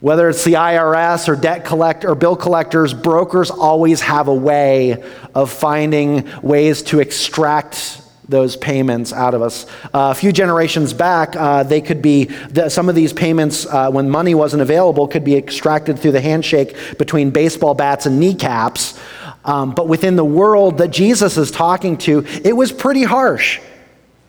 Whether 0.00 0.28
it's 0.30 0.44
the 0.44 0.54
IRS 0.54 1.28
or 1.28 1.36
debt 1.36 1.64
collect 1.64 2.04
or 2.04 2.14
bill 2.14 2.36
collectors, 2.36 2.94
brokers 2.94 3.50
always 3.50 4.00
have 4.00 4.28
a 4.28 4.34
way 4.34 5.02
of 5.34 5.50
finding 5.50 6.28
ways 6.42 6.82
to 6.84 7.00
extract 7.00 8.02
those 8.30 8.56
payments 8.56 9.12
out 9.12 9.34
of 9.34 9.42
us. 9.42 9.66
Uh, 9.86 10.10
a 10.10 10.14
few 10.14 10.30
generations 10.32 10.92
back, 10.92 11.34
uh, 11.34 11.64
they 11.64 11.80
could 11.80 12.00
be, 12.00 12.24
the, 12.24 12.68
some 12.68 12.88
of 12.88 12.94
these 12.94 13.12
payments, 13.12 13.66
uh, 13.66 13.90
when 13.90 14.08
money 14.08 14.34
wasn't 14.34 14.62
available, 14.62 15.08
could 15.08 15.24
be 15.24 15.36
extracted 15.36 15.98
through 15.98 16.12
the 16.12 16.20
handshake 16.20 16.76
between 16.96 17.30
baseball 17.30 17.74
bats 17.74 18.06
and 18.06 18.20
kneecaps. 18.20 18.98
Um, 19.44 19.74
but 19.74 19.88
within 19.88 20.16
the 20.16 20.24
world 20.24 20.78
that 20.78 20.88
Jesus 20.88 21.36
is 21.36 21.50
talking 21.50 21.96
to, 21.98 22.24
it 22.44 22.56
was 22.56 22.70
pretty 22.72 23.02
harsh 23.02 23.60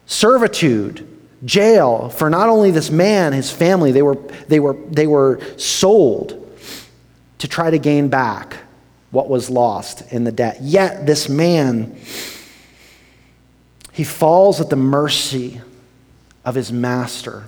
servitude, 0.07 1.07
jail 1.45 2.09
for 2.09 2.29
not 2.29 2.49
only 2.49 2.71
this 2.71 2.89
man, 2.89 3.33
his 3.33 3.51
family, 3.51 3.91
they 3.91 4.01
were, 4.01 4.15
they 4.47 4.59
were, 4.59 4.73
they 4.89 5.07
were 5.07 5.39
sold 5.57 6.37
to 7.37 7.47
try 7.47 7.69
to 7.69 7.77
gain 7.77 8.09
back 8.09 8.57
what 9.11 9.29
was 9.29 9.49
lost 9.49 10.11
in 10.11 10.23
the 10.23 10.31
debt. 10.31 10.57
Yet 10.61 11.05
this 11.05 11.29
man, 11.29 11.97
he 14.01 14.05
falls 14.05 14.59
at 14.59 14.71
the 14.71 14.75
mercy 14.75 15.61
of 16.43 16.55
his 16.55 16.71
master, 16.71 17.43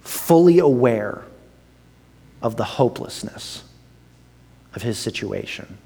fully 0.00 0.58
aware 0.58 1.22
of 2.40 2.56
the 2.56 2.64
hopelessness 2.64 3.62
of 4.74 4.80
his 4.80 4.98
situation. 4.98 5.76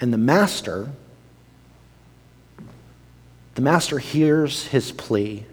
And 0.00 0.12
the 0.12 0.18
master, 0.18 0.88
the 3.56 3.62
master 3.62 3.98
hears 3.98 4.68
his 4.68 4.92
plea. 4.92 5.44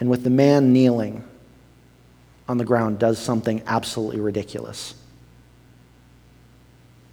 And 0.00 0.10
with 0.10 0.24
the 0.24 0.30
man 0.30 0.72
kneeling 0.72 1.22
on 2.48 2.58
the 2.58 2.64
ground, 2.64 2.98
does 2.98 3.20
something 3.20 3.62
absolutely 3.64 4.18
ridiculous. 4.18 4.96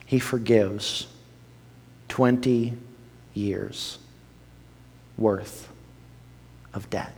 He 0.05 0.19
forgives 0.19 1.07
20 2.09 2.77
years 3.33 3.97
worth 5.17 5.69
of 6.73 6.89
debt. 6.89 7.13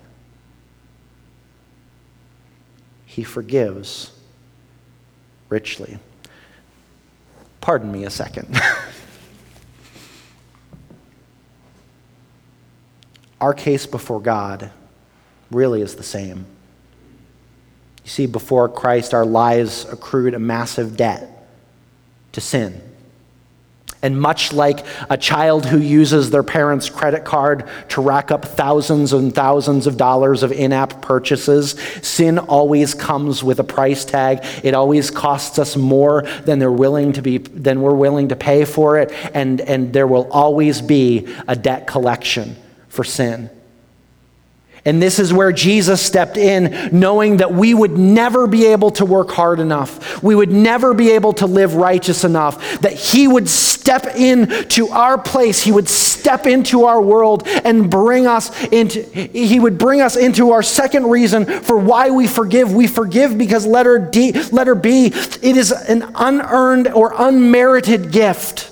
He 3.05 3.23
forgives 3.23 4.11
richly. 5.49 5.99
Pardon 7.61 7.91
me 7.91 8.05
a 8.05 8.09
second. 8.09 8.59
our 13.41 13.53
case 13.53 13.85
before 13.85 14.19
God 14.19 14.71
really 15.51 15.81
is 15.81 15.95
the 15.95 16.03
same. 16.03 16.45
You 18.03 18.09
see, 18.09 18.25
before 18.25 18.69
Christ, 18.69 19.13
our 19.13 19.25
lives 19.25 19.85
accrued 19.91 20.33
a 20.33 20.39
massive 20.39 20.95
debt 20.95 21.36
to 22.33 22.41
sin. 22.41 22.81
And 24.03 24.19
much 24.21 24.53
like 24.53 24.85
a 25.09 25.17
child 25.17 25.65
who 25.65 25.79
uses 25.79 26.29
their 26.29 26.43
parents' 26.43 26.87
credit 26.87 27.25
card 27.25 27.67
to 27.89 28.01
rack 28.01 28.29
up 28.29 28.45
thousands 28.45 29.11
and 29.11 29.33
thousands 29.33 29.87
of 29.87 29.97
dollars 29.97 30.43
of 30.43 30.51
in 30.51 30.71
app 30.71 31.01
purchases, 31.01 31.71
sin 32.03 32.37
always 32.37 32.93
comes 32.93 33.43
with 33.43 33.59
a 33.59 33.63
price 33.63 34.05
tag. 34.05 34.45
It 34.63 34.75
always 34.75 35.09
costs 35.09 35.57
us 35.57 35.75
more 35.75 36.21
than, 36.45 36.59
they're 36.59 36.71
willing 36.71 37.13
to 37.13 37.23
be, 37.23 37.39
than 37.39 37.81
we're 37.81 37.95
willing 37.95 38.27
to 38.29 38.35
pay 38.35 38.65
for 38.65 38.99
it. 38.99 39.11
And, 39.33 39.61
and 39.61 39.91
there 39.93 40.07
will 40.07 40.31
always 40.31 40.79
be 40.79 41.27
a 41.47 41.55
debt 41.55 41.87
collection 41.87 42.55
for 42.89 43.03
sin. 43.03 43.49
And 44.85 45.01
this 45.01 45.19
is 45.19 45.33
where 45.33 45.51
Jesus 45.51 46.01
stepped 46.01 46.37
in, 46.37 46.89
knowing 46.97 47.37
that 47.37 47.53
we 47.53 47.73
would 47.73 47.97
never 47.97 48.47
be 48.47 48.67
able 48.67 48.91
to 48.91 49.05
work 49.05 49.31
hard 49.31 49.59
enough. 49.59 50.23
We 50.23 50.33
would 50.33 50.51
never 50.51 50.93
be 50.93 51.11
able 51.11 51.33
to 51.33 51.45
live 51.45 51.75
righteous 51.75 52.23
enough. 52.23 52.79
That 52.81 52.93
He 52.93 53.27
would 53.27 53.49
step 53.49 54.05
into 54.15 54.87
our 54.89 55.17
place. 55.17 55.61
He 55.61 55.71
would 55.71 55.89
step 55.89 56.45
into 56.45 56.85
our 56.85 57.01
world 57.01 57.47
and 57.47 57.89
bring 57.89 58.27
us 58.27 58.51
into, 58.67 59.01
He 59.01 59.59
would 59.59 59.77
bring 59.77 60.01
us 60.01 60.15
into 60.15 60.51
our 60.51 60.63
second 60.63 61.09
reason 61.09 61.45
for 61.45 61.77
why 61.77 62.09
we 62.09 62.27
forgive. 62.27 62.73
We 62.73 62.87
forgive 62.87 63.37
because 63.37 63.65
letter 63.65 63.99
D, 63.99 64.31
letter 64.51 64.75
B, 64.75 65.07
it 65.07 65.57
is 65.57 65.71
an 65.71 66.11
unearned 66.15 66.87
or 66.89 67.13
unmerited 67.17 68.11
gift 68.11 68.71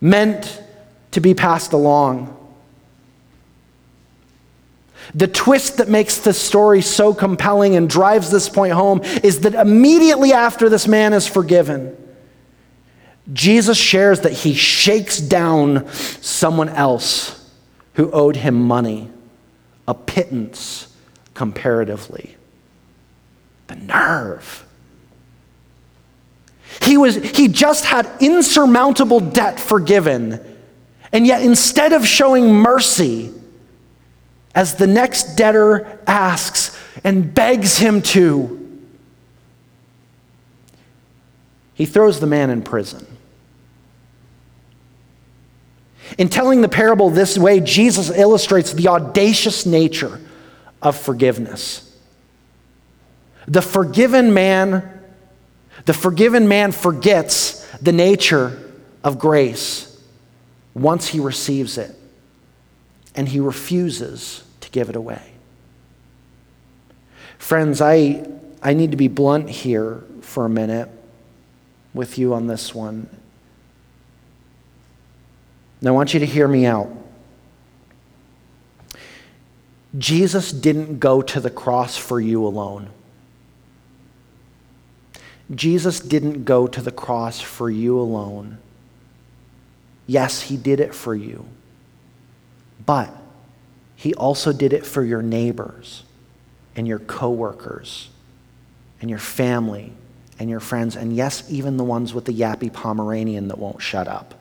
meant 0.00 0.62
to 1.12 1.20
be 1.20 1.34
passed 1.34 1.72
along. 1.72 2.34
The 5.14 5.28
twist 5.28 5.78
that 5.78 5.88
makes 5.88 6.18
this 6.18 6.38
story 6.38 6.82
so 6.82 7.14
compelling 7.14 7.76
and 7.76 7.88
drives 7.88 8.30
this 8.30 8.48
point 8.48 8.72
home 8.72 9.00
is 9.22 9.40
that 9.40 9.54
immediately 9.54 10.32
after 10.32 10.68
this 10.68 10.86
man 10.86 11.12
is 11.12 11.26
forgiven, 11.26 11.96
Jesus 13.32 13.78
shares 13.78 14.20
that 14.20 14.32
he 14.32 14.54
shakes 14.54 15.18
down 15.18 15.90
someone 15.92 16.68
else 16.68 17.50
who 17.94 18.10
owed 18.10 18.36
him 18.36 18.54
money, 18.54 19.10
a 19.86 19.94
pittance 19.94 20.94
comparatively. 21.34 22.36
The 23.66 23.76
nerve. 23.76 24.64
He, 26.82 26.96
was, 26.96 27.16
he 27.16 27.48
just 27.48 27.84
had 27.84 28.10
insurmountable 28.20 29.20
debt 29.20 29.58
forgiven, 29.58 30.40
and 31.12 31.26
yet 31.26 31.42
instead 31.42 31.92
of 31.92 32.06
showing 32.06 32.52
mercy, 32.52 33.32
as 34.54 34.74
the 34.76 34.86
next 34.86 35.36
debtor 35.36 36.00
asks 36.06 36.78
and 37.04 37.34
begs 37.34 37.78
him 37.78 38.02
to. 38.02 38.54
He 41.74 41.86
throws 41.86 42.18
the 42.18 42.26
man 42.26 42.50
in 42.50 42.62
prison. 42.62 43.06
In 46.16 46.28
telling 46.28 46.60
the 46.62 46.68
parable 46.68 47.10
this 47.10 47.36
way, 47.36 47.60
Jesus 47.60 48.10
illustrates 48.10 48.72
the 48.72 48.88
audacious 48.88 49.66
nature 49.66 50.20
of 50.80 50.96
forgiveness. 50.96 51.84
The 53.46 53.62
forgiven 53.62 54.32
man, 54.32 55.00
the 55.84 55.94
forgiven 55.94 56.48
man 56.48 56.72
forgets 56.72 57.66
the 57.76 57.92
nature 57.92 58.58
of 59.04 59.18
grace 59.18 60.00
once 60.74 61.08
he 61.08 61.20
receives 61.20 61.78
it, 61.78 61.94
and 63.18 63.28
he 63.28 63.40
refuses 63.40 64.44
to 64.60 64.70
give 64.70 64.88
it 64.88 64.94
away. 64.94 65.32
Friends, 67.36 67.80
I, 67.80 68.24
I 68.62 68.74
need 68.74 68.92
to 68.92 68.96
be 68.96 69.08
blunt 69.08 69.50
here 69.50 70.04
for 70.20 70.44
a 70.44 70.48
minute 70.48 70.88
with 71.92 72.16
you 72.16 72.32
on 72.32 72.46
this 72.46 72.72
one. 72.72 73.08
And 75.80 75.88
I 75.88 75.90
want 75.90 76.14
you 76.14 76.20
to 76.20 76.26
hear 76.26 76.46
me 76.46 76.64
out. 76.64 76.88
Jesus 79.98 80.52
didn't 80.52 81.00
go 81.00 81.20
to 81.20 81.40
the 81.40 81.50
cross 81.50 81.96
for 81.96 82.20
you 82.20 82.46
alone. 82.46 82.88
Jesus 85.52 85.98
didn't 85.98 86.44
go 86.44 86.68
to 86.68 86.80
the 86.80 86.92
cross 86.92 87.40
for 87.40 87.68
you 87.68 87.98
alone. 87.98 88.58
Yes, 90.06 90.42
he 90.42 90.56
did 90.56 90.78
it 90.78 90.94
for 90.94 91.16
you. 91.16 91.48
But 92.88 93.14
he 93.96 94.14
also 94.14 94.50
did 94.50 94.72
it 94.72 94.86
for 94.86 95.04
your 95.04 95.20
neighbors 95.20 96.04
and 96.74 96.88
your 96.88 97.00
coworkers 97.00 98.08
and 99.02 99.10
your 99.10 99.18
family 99.18 99.92
and 100.38 100.48
your 100.48 100.58
friends, 100.58 100.96
and 100.96 101.14
yes, 101.14 101.44
even 101.50 101.76
the 101.76 101.84
ones 101.84 102.14
with 102.14 102.24
the 102.24 102.32
yappy 102.32 102.72
Pomeranian 102.72 103.48
that 103.48 103.58
won't 103.58 103.82
shut 103.82 104.08
up. 104.08 104.36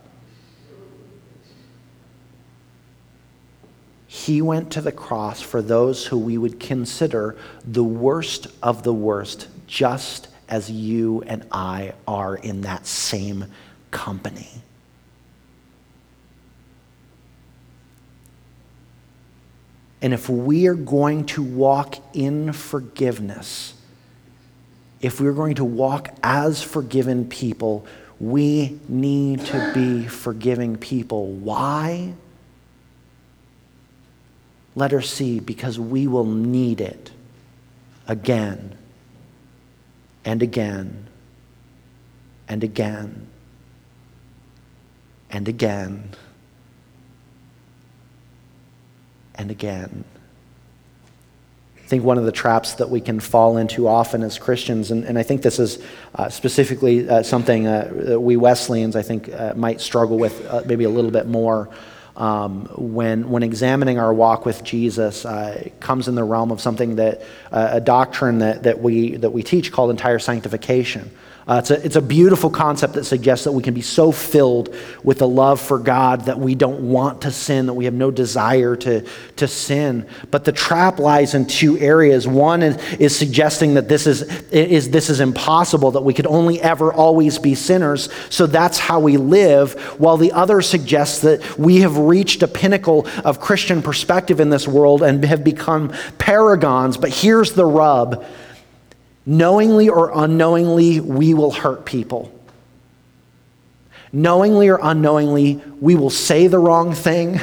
He 4.07 4.41
went 4.41 4.71
to 4.71 4.81
the 4.81 4.93
cross 4.93 5.41
for 5.41 5.61
those 5.61 6.05
who 6.05 6.17
we 6.17 6.37
would 6.37 6.57
consider 6.57 7.35
the 7.65 7.83
worst 7.83 8.47
of 8.63 8.83
the 8.83 8.93
worst, 8.93 9.49
just 9.67 10.29
as 10.47 10.71
you 10.71 11.21
and 11.27 11.45
I 11.51 11.95
are 12.07 12.37
in 12.37 12.61
that 12.61 12.87
same 12.87 13.47
company. 13.91 14.47
And 20.01 20.13
if 20.13 20.29
we 20.29 20.67
are 20.67 20.75
going 20.75 21.25
to 21.27 21.43
walk 21.43 21.97
in 22.13 22.53
forgiveness, 22.53 23.73
if 25.01 25.19
we're 25.19 25.33
going 25.33 25.55
to 25.55 25.65
walk 25.65 26.09
as 26.23 26.61
forgiven 26.61 27.27
people, 27.27 27.85
we 28.19 28.79
need 28.87 29.45
to 29.45 29.71
be 29.73 30.07
forgiving 30.07 30.77
people. 30.77 31.27
Why? 31.27 32.13
Letter 34.75 35.01
C, 35.01 35.39
because 35.39 35.79
we 35.79 36.07
will 36.07 36.25
need 36.25 36.81
it 36.81 37.11
again 38.07 38.77
and 40.23 40.41
again 40.43 41.07
and 42.47 42.63
again 42.63 43.27
and 45.29 45.47
again 45.47 46.09
and 49.37 49.51
again. 49.51 50.03
I 51.87 51.89
think 51.89 52.03
one 52.03 52.17
of 52.17 52.25
the 52.25 52.33
traps 52.33 52.73
that 52.73 52.89
we 52.89 52.99
can 52.99 53.21
fall 53.21 53.55
into 53.55 53.87
often 53.87 54.21
as 54.21 54.37
Christians, 54.37 54.91
and, 54.91 55.05
and 55.05 55.17
I 55.17 55.23
think 55.23 55.41
this 55.41 55.57
is 55.57 55.81
uh, 56.15 56.27
specifically 56.27 57.07
uh, 57.07 57.23
something 57.23 57.65
uh, 57.65 58.17
we 58.19 58.35
Wesleyans, 58.35 58.97
I 58.97 59.03
think, 59.03 59.31
uh, 59.31 59.53
might 59.55 59.79
struggle 59.79 60.17
with 60.17 60.45
uh, 60.47 60.63
maybe 60.65 60.83
a 60.83 60.89
little 60.89 61.11
bit 61.11 61.27
more 61.27 61.69
um, 62.17 62.65
when, 62.75 63.29
when 63.29 63.41
examining 63.41 63.99
our 63.99 64.13
walk 64.13 64.45
with 64.45 64.65
Jesus, 64.65 65.23
uh, 65.23 65.69
comes 65.79 66.09
in 66.09 66.15
the 66.15 66.25
realm 66.25 66.51
of 66.51 66.59
something 66.59 66.95
that, 66.95 67.21
a 67.53 67.79
doctrine 67.79 68.39
that, 68.39 68.63
that, 68.63 68.81
we, 68.81 69.15
that 69.15 69.29
we 69.29 69.41
teach 69.41 69.71
called 69.71 69.89
entire 69.89 70.19
sanctification. 70.19 71.09
Uh, 71.47 71.59
it's, 71.59 71.71
a, 71.71 71.85
it's 71.85 71.95
a 71.95 72.01
beautiful 72.01 72.49
concept 72.49 72.95
that 72.95 73.05
suggests 73.05 73.45
that 73.45 73.53
we 73.53 73.63
can 73.63 73.73
be 73.73 73.81
so 73.81 74.11
filled 74.11 74.75
with 75.01 75.19
the 75.19 75.27
love 75.27 75.61
for 75.61 75.79
God 75.79 76.25
that 76.25 76.37
we 76.37 76.55
don't 76.55 76.89
want 76.89 77.21
to 77.21 77.31
sin, 77.31 77.67
that 77.67 77.73
we 77.73 77.85
have 77.85 77.93
no 77.93 78.11
desire 78.11 78.75
to, 78.75 79.07
to 79.37 79.47
sin. 79.47 80.05
But 80.29 80.43
the 80.43 80.51
trap 80.51 80.99
lies 80.99 81.35
in 81.35 81.45
two 81.45 81.77
areas. 81.77 82.27
One 82.27 82.61
is, 82.61 82.75
is 82.95 83.15
suggesting 83.15 83.75
that 83.75 83.87
this 83.87 84.07
is, 84.07 84.23
is, 84.51 84.89
this 84.89 85.09
is 85.09 85.21
impossible, 85.21 85.91
that 85.91 86.01
we 86.01 86.13
could 86.13 86.27
only 86.27 86.61
ever 86.61 86.91
always 86.91 87.39
be 87.39 87.55
sinners, 87.55 88.09
so 88.29 88.45
that's 88.45 88.77
how 88.77 88.99
we 88.99 89.15
live, 89.15 89.73
while 89.99 90.17
the 90.17 90.33
other 90.33 90.61
suggests 90.61 91.21
that 91.21 91.57
we 91.57 91.77
have 91.77 91.97
reached 91.97 92.43
a 92.43 92.47
pinnacle 92.47 93.07
of 93.23 93.39
Christian 93.39 93.81
perspective 93.81 94.41
in 94.41 94.49
this 94.49 94.67
world 94.67 95.01
and 95.01 95.23
have 95.23 95.45
become 95.45 95.93
paragons. 96.17 96.97
But 96.97 97.11
here's 97.11 97.53
the 97.53 97.65
rub 97.65 98.25
Knowingly 99.29 99.89
or 99.89 100.09
unknowingly, 100.15 101.01
we 101.01 101.33
will 101.33 101.51
hurt 101.51 101.85
people. 101.85 102.33
Knowingly 104.13 104.69
or 104.69 104.79
unknowingly, 104.81 105.61
we 105.81 105.95
will 105.95 106.09
say 106.09 106.47
the 106.47 106.57
wrong 106.57 106.93
thing. 106.93 107.37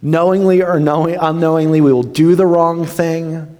Knowingly 0.00 0.62
or 0.62 0.76
unknowingly, 0.76 1.80
we 1.80 1.92
will 1.92 2.04
do 2.04 2.36
the 2.36 2.46
wrong 2.46 2.86
thing. 2.86 3.58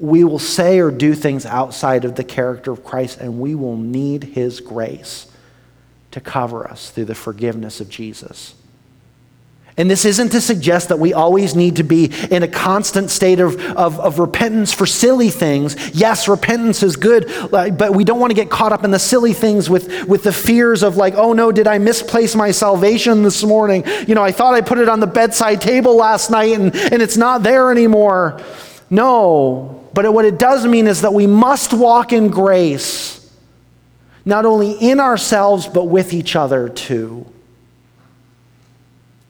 We 0.00 0.24
will 0.24 0.40
say 0.40 0.80
or 0.80 0.90
do 0.90 1.14
things 1.14 1.46
outside 1.46 2.04
of 2.04 2.16
the 2.16 2.24
character 2.24 2.72
of 2.72 2.82
Christ, 2.82 3.20
and 3.20 3.38
we 3.38 3.54
will 3.54 3.76
need 3.76 4.24
His 4.24 4.58
grace 4.58 5.30
to 6.10 6.20
cover 6.20 6.68
us 6.68 6.90
through 6.90 7.04
the 7.04 7.14
forgiveness 7.14 7.80
of 7.80 7.88
Jesus. 7.88 8.56
And 9.78 9.90
this 9.90 10.06
isn't 10.06 10.30
to 10.30 10.40
suggest 10.40 10.88
that 10.88 10.98
we 10.98 11.12
always 11.12 11.54
need 11.54 11.76
to 11.76 11.82
be 11.82 12.10
in 12.30 12.42
a 12.42 12.48
constant 12.48 13.10
state 13.10 13.40
of, 13.40 13.60
of, 13.72 14.00
of, 14.00 14.18
repentance 14.18 14.72
for 14.72 14.86
silly 14.86 15.28
things. 15.28 15.76
Yes, 15.94 16.28
repentance 16.28 16.82
is 16.82 16.96
good, 16.96 17.30
but 17.50 17.94
we 17.94 18.02
don't 18.02 18.18
want 18.18 18.30
to 18.30 18.34
get 18.34 18.48
caught 18.48 18.72
up 18.72 18.84
in 18.84 18.90
the 18.90 18.98
silly 18.98 19.34
things 19.34 19.68
with, 19.68 20.08
with 20.08 20.22
the 20.22 20.32
fears 20.32 20.82
of, 20.82 20.96
like, 20.96 21.12
oh 21.16 21.34
no, 21.34 21.52
did 21.52 21.66
I 21.66 21.76
misplace 21.76 22.34
my 22.34 22.52
salvation 22.52 23.22
this 23.22 23.44
morning? 23.44 23.84
You 24.06 24.14
know, 24.14 24.22
I 24.22 24.32
thought 24.32 24.54
I 24.54 24.62
put 24.62 24.78
it 24.78 24.88
on 24.88 25.00
the 25.00 25.06
bedside 25.06 25.60
table 25.60 25.94
last 25.94 26.30
night 26.30 26.52
and, 26.52 26.74
and 26.74 27.02
it's 27.02 27.18
not 27.18 27.42
there 27.42 27.70
anymore. 27.70 28.40
No, 28.88 29.86
but 29.92 30.10
what 30.10 30.24
it 30.24 30.38
does 30.38 30.66
mean 30.66 30.86
is 30.86 31.02
that 31.02 31.12
we 31.12 31.26
must 31.26 31.74
walk 31.74 32.14
in 32.14 32.28
grace, 32.28 33.30
not 34.24 34.46
only 34.46 34.72
in 34.72 35.00
ourselves, 35.00 35.66
but 35.66 35.84
with 35.84 36.14
each 36.14 36.34
other 36.34 36.70
too. 36.70 37.26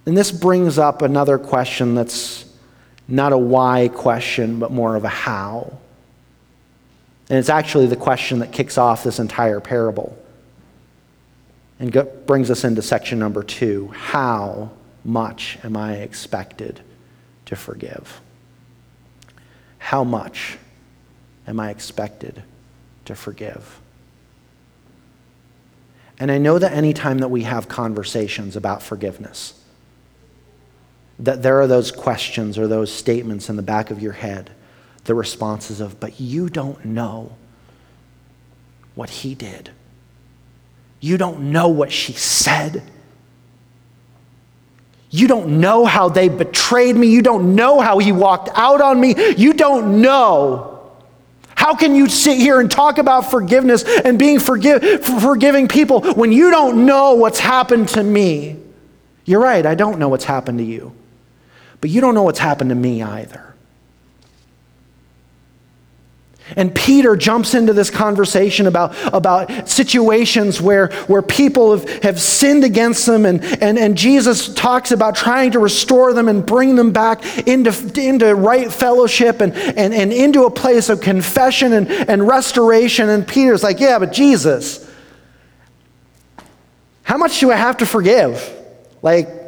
And 0.07 0.17
this 0.17 0.31
brings 0.31 0.79
up 0.79 1.03
another 1.03 1.37
question 1.37 1.95
that's 1.95 2.45
not 3.09 3.33
a 3.33 3.39
why 3.39 3.89
question, 3.89 4.59
but 4.59 4.71
more 4.71 4.97
of 4.97 5.05
a 5.05 5.09
how. 5.09 5.79
And 7.29 7.39
it's 7.39 7.49
actually 7.49 7.87
the 7.87 7.97
question 7.97 8.39
that 8.39 8.53
kicks 8.53 8.79
off 8.79 9.03
this 9.03 9.19
entire 9.19 9.61
parable 9.61 10.17
and 11.79 11.91
go, 11.93 12.05
brings 12.05 12.51
us 12.51 12.65
into 12.65 12.83
section 12.83 13.19
number 13.19 13.43
two 13.43 13.89
How 13.89 14.71
much 15.05 15.59
am 15.65 15.77
I 15.77 15.97
expected 15.97 16.81
to 17.47 17.57
forgive? 17.57 18.21
How 19.79 20.05
much 20.05 20.59
am 21.47 21.61
I 21.61 21.71
expected 21.71 22.43
to 23.05 23.15
forgive? 23.15 23.81
And 26.19 26.31
I 26.31 26.39
know 26.39 26.59
that 26.59 26.73
anytime 26.73 27.19
that 27.19 27.29
we 27.29 27.43
have 27.43 27.69
conversations 27.69 28.57
about 28.57 28.83
forgiveness, 28.83 29.56
that 31.19 31.43
there 31.43 31.61
are 31.61 31.67
those 31.67 31.91
questions 31.91 32.59
or 32.59 32.69
those 32.69 32.93
statements 32.93 33.49
in 33.49 33.57
the 33.57 33.63
back 33.63 33.91
of 33.91 34.03
your 34.03 34.13
head, 34.13 34.51
the 35.05 35.15
responses 35.15 35.81
of, 35.81 35.99
but 35.99 36.21
you 36.21 36.49
don't 36.49 36.85
know 36.85 37.37
what 38.95 39.11
he 39.11 39.35
did. 39.35 39.71
You 41.01 41.17
don't 41.17 41.53
know 41.53 41.69
what 41.69 41.93
she 41.93 42.13
said. 42.13 42.83
You 45.11 45.29
don't 45.29 45.61
know 45.61 45.85
how 45.85 46.09
they 46.09 46.29
betrayed 46.29 46.97
me. 46.97 47.09
You 47.09 47.23
don't 47.23 47.55
know 47.55 47.81
how 47.81 47.99
he 47.99 48.13
walked 48.13 48.51
out 48.55 48.81
on 48.81 49.01
me. 49.01 49.15
You 49.37 49.53
don't 49.53 50.01
know. 50.03 50.73
How 51.55 51.75
can 51.75 51.95
you 51.95 52.09
sit 52.09 52.39
here 52.39 52.61
and 52.61 52.71
talk 52.71 52.99
about 52.99 53.31
forgiveness 53.31 53.83
and 54.05 54.19
being 54.19 54.41
forgive, 54.41 55.05
forgiving 55.05 55.69
people 55.69 56.03
when 56.15 56.33
you 56.33 56.51
don't 56.51 56.85
know 56.85 57.15
what's 57.15 57.39
happened 57.39 57.89
to 57.91 58.03
me? 58.03 58.57
You're 59.25 59.41
right, 59.41 59.65
I 59.65 59.75
don't 59.75 59.99
know 59.99 60.09
what's 60.09 60.25
happened 60.25 60.59
to 60.59 60.65
you. 60.65 60.93
But 61.81 61.91
you 61.91 62.01
don't 62.01 62.15
know 62.15 62.23
what's 62.23 62.39
happened 62.39 62.71
to 62.71 62.77
me 62.77 63.03
either. 63.03 63.47
And 66.55 66.73
Peter 66.73 67.17
jumps 67.17 67.55
into 67.55 67.73
this 67.73 67.91
conversation 67.91 68.69
about, 68.69 68.95
about 69.13 69.69
situations 69.69 70.61
where, 70.61 70.89
where 71.09 71.23
people 71.23 71.77
have, 71.77 72.03
have 72.05 72.21
sinned 72.21 72.63
against 72.63 73.05
them, 73.05 73.27
and, 73.27 73.43
and, 73.61 73.77
and 73.77 73.99
Jesus 73.99 74.55
talks 74.55 74.93
about 74.93 75.17
trying 75.17 75.51
to 75.53 75.59
restore 75.59 76.13
them 76.13 76.29
and 76.29 76.47
bring 76.47 76.77
them 76.77 76.93
back 76.93 77.25
into, 77.49 77.73
into 78.01 78.33
right 78.33 78.73
fellowship 78.73 79.41
and, 79.41 79.55
and, 79.55 79.93
and 79.93 80.13
into 80.13 80.45
a 80.45 80.51
place 80.51 80.89
of 80.89 81.01
confession 81.01 81.73
and, 81.73 81.91
and 81.91 82.27
restoration. 82.27 83.09
And 83.09 83.27
Peter's 83.27 83.65
like, 83.65 83.81
Yeah, 83.81 83.99
but 83.99 84.13
Jesus, 84.13 84.89
how 87.03 87.17
much 87.17 87.41
do 87.41 87.51
I 87.51 87.57
have 87.57 87.79
to 87.79 87.87
forgive? 87.87 88.53
Like, 89.03 89.46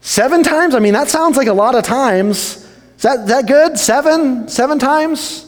Seven 0.00 0.42
times? 0.42 0.74
I 0.74 0.78
mean, 0.78 0.94
that 0.94 1.08
sounds 1.08 1.36
like 1.36 1.48
a 1.48 1.52
lot 1.52 1.74
of 1.74 1.84
times. 1.84 2.56
Is 2.96 3.02
that, 3.02 3.26
that 3.28 3.46
good? 3.46 3.78
Seven? 3.78 4.48
Seven 4.48 4.78
times? 4.78 5.46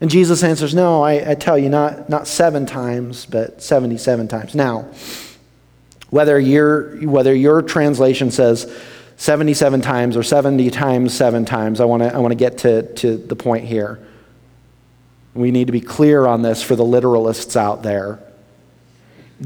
And 0.00 0.10
Jesus 0.10 0.42
answers, 0.42 0.74
No, 0.74 1.02
I, 1.02 1.32
I 1.32 1.34
tell 1.34 1.58
you, 1.58 1.68
not, 1.68 2.08
not 2.08 2.26
seven 2.26 2.66
times, 2.66 3.26
but 3.26 3.62
77 3.62 4.28
times. 4.28 4.54
Now, 4.54 4.88
whether, 6.10 6.38
your 6.38 6.96
whether 7.06 7.34
your 7.34 7.62
translation 7.62 8.30
says 8.30 8.72
77 9.16 9.80
times 9.80 10.16
or 10.16 10.22
70 10.22 10.70
times 10.70 11.12
seven 11.12 11.44
times, 11.44 11.80
I 11.80 11.84
want 11.84 12.02
to 12.02 12.14
I 12.14 12.18
wanna 12.18 12.36
get 12.36 12.58
to, 12.58 12.94
to 12.94 13.16
the 13.16 13.36
point 13.36 13.64
here. 13.64 13.98
We 15.34 15.50
need 15.50 15.66
to 15.66 15.72
be 15.72 15.80
clear 15.80 16.26
on 16.26 16.42
this 16.42 16.62
for 16.62 16.76
the 16.76 16.84
literalists 16.84 17.56
out 17.56 17.82
there. 17.82 18.20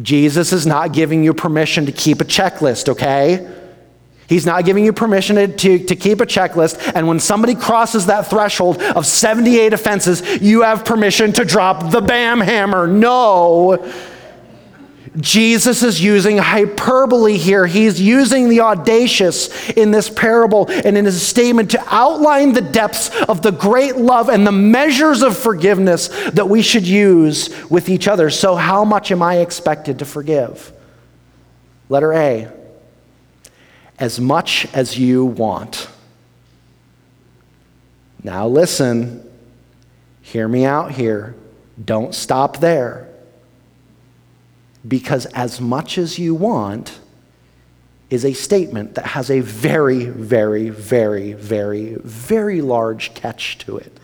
Jesus 0.01 0.53
is 0.53 0.67
not 0.67 0.93
giving 0.93 1.23
you 1.23 1.35
permission 1.35 1.87
to 1.87 1.93
keep 1.93 2.21
a 2.21 2.25
checklist, 2.25 2.89
okay? 2.89 3.47
He's 4.29 4.47
not 4.47 4.65
giving 4.65 4.85
you 4.85 4.95
permission 4.95 5.37
to, 5.37 5.49
to, 5.49 5.79
to, 5.85 5.97
keep 5.97 6.23
a 6.23 6.27
checklist. 6.27 6.93
And 6.95 7.07
when 7.07 7.21
somebody 7.21 7.55
crosses 7.55 8.07
that 8.07 8.31
threshold 8.31 8.81
of 8.81 9.05
78 9.05 9.75
offenses, 9.75 10.41
you 10.41 10.63
have 10.63 10.87
permission 10.87 11.35
to 11.35 11.45
drop 11.45 11.91
the 11.91 12.01
bam 12.01 12.41
hammer. 12.41 12.87
No. 12.87 13.93
Jesus 15.19 15.83
is 15.83 16.03
using 16.03 16.39
hyperbole 16.39 17.37
here. 17.37 17.67
He's 17.67 18.01
using 18.01 18.49
the 18.49 18.61
audacious 18.61 19.71
in 19.71 19.91
this 19.91 20.09
parable 20.09 20.71
and 20.71 20.97
in 20.97 21.05
his 21.05 21.21
statement 21.21 21.73
to 21.73 21.85
outline 21.87 22.55
the 22.55 22.63
depths 22.63 23.11
of 23.25 23.43
the 23.43 23.51
great 23.51 23.97
love 23.97 24.31
and 24.31 24.47
the 24.47 24.53
measures 24.53 25.23
of 25.23 25.37
forgiveness 25.37 26.09
that 26.31 26.49
we 26.49 26.63
should 26.63 26.87
use 26.87 27.51
with 27.71 27.91
each 27.91 28.09
other. 28.09 28.31
So, 28.31 28.57
how 28.57 28.85
much 28.85 29.13
am 29.13 29.23
I 29.23 29.39
expected 29.39 29.99
to 29.99 30.07
forgive? 30.07 30.73
Letter 31.91 32.15
A 32.15 32.53
as 33.99 34.19
much 34.19 34.67
as 34.73 34.99
you 34.99 35.27
want. 35.27 35.89
Now, 38.25 38.49
listen, 38.49 39.29
hear 40.23 40.49
me 40.49 40.65
out 40.65 40.93
here. 40.93 41.35
Don't 41.85 42.15
stop 42.15 42.59
there. 42.61 43.12
Because 44.87 45.27
as 45.27 45.61
much 45.61 45.99
as 45.99 46.19
you 46.19 46.35
want 46.35 47.01
is 48.11 48.25
a 48.25 48.33
statement 48.33 48.95
that 48.97 49.07
has 49.07 49.31
a 49.31 49.41
very, 49.41 50.05
very, 50.05 50.69
very, 50.69 51.33
very, 51.33 51.95
very 52.03 52.61
large 52.61 53.15
catch 53.15 53.59
to 53.59 53.79
it. 53.79 53.99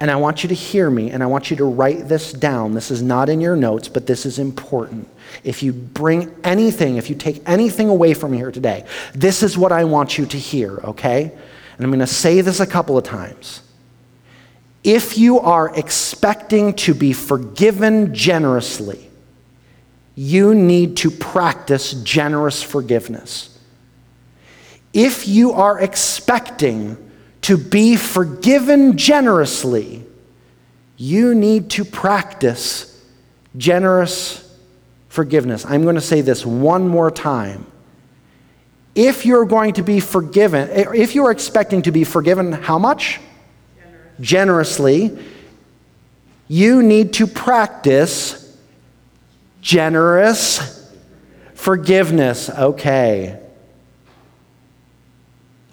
And 0.00 0.10
I 0.10 0.16
want 0.16 0.42
you 0.42 0.48
to 0.48 0.54
hear 0.54 0.90
me 0.90 1.10
and 1.10 1.22
I 1.22 1.26
want 1.26 1.50
you 1.50 1.56
to 1.58 1.64
write 1.66 2.08
this 2.08 2.32
down. 2.32 2.72
This 2.72 2.90
is 2.90 3.02
not 3.02 3.28
in 3.28 3.38
your 3.40 3.54
notes, 3.54 3.86
but 3.86 4.06
this 4.06 4.24
is 4.24 4.38
important. 4.38 5.06
If 5.44 5.62
you 5.62 5.74
bring 5.74 6.34
anything, 6.42 6.96
if 6.96 7.10
you 7.10 7.16
take 7.16 7.42
anything 7.46 7.90
away 7.90 8.14
from 8.14 8.32
here 8.32 8.50
today, 8.50 8.86
this 9.14 9.42
is 9.42 9.58
what 9.58 9.72
I 9.72 9.84
want 9.84 10.16
you 10.16 10.24
to 10.24 10.38
hear, 10.38 10.78
okay? 10.78 11.30
And 11.76 11.84
I'm 11.84 11.90
going 11.90 12.00
to 12.00 12.06
say 12.06 12.40
this 12.40 12.60
a 12.60 12.66
couple 12.66 12.96
of 12.96 13.04
times. 13.04 13.60
If 14.82 15.18
you 15.18 15.40
are 15.40 15.74
expecting 15.76 16.74
to 16.74 16.94
be 16.94 17.12
forgiven 17.12 18.14
generously, 18.14 19.10
you 20.14 20.54
need 20.54 20.96
to 20.98 21.10
practice 21.10 21.92
generous 22.02 22.62
forgiveness. 22.62 23.58
If 24.92 25.28
you 25.28 25.52
are 25.52 25.78
expecting 25.80 26.96
to 27.42 27.56
be 27.56 27.96
forgiven 27.96 28.96
generously, 28.96 30.04
you 30.96 31.34
need 31.34 31.70
to 31.70 31.84
practice 31.84 33.02
generous 33.56 34.46
forgiveness. 35.08 35.64
I'm 35.64 35.82
going 35.82 35.94
to 35.94 36.00
say 36.00 36.20
this 36.20 36.44
one 36.44 36.88
more 36.88 37.10
time. 37.10 37.66
If 38.94 39.24
you're 39.24 39.44
going 39.44 39.74
to 39.74 39.82
be 39.82 40.00
forgiven, 40.00 40.68
if 40.70 41.14
you're 41.14 41.30
expecting 41.30 41.82
to 41.82 41.92
be 41.92 42.04
forgiven, 42.04 42.52
how 42.52 42.78
much? 42.78 43.20
Generous. 44.20 44.76
Generously, 44.76 45.18
you 46.48 46.82
need 46.82 47.12
to 47.14 47.26
practice 47.28 48.58
generous 49.62 50.92
forgiveness. 51.54 52.50
Okay. 52.50 53.38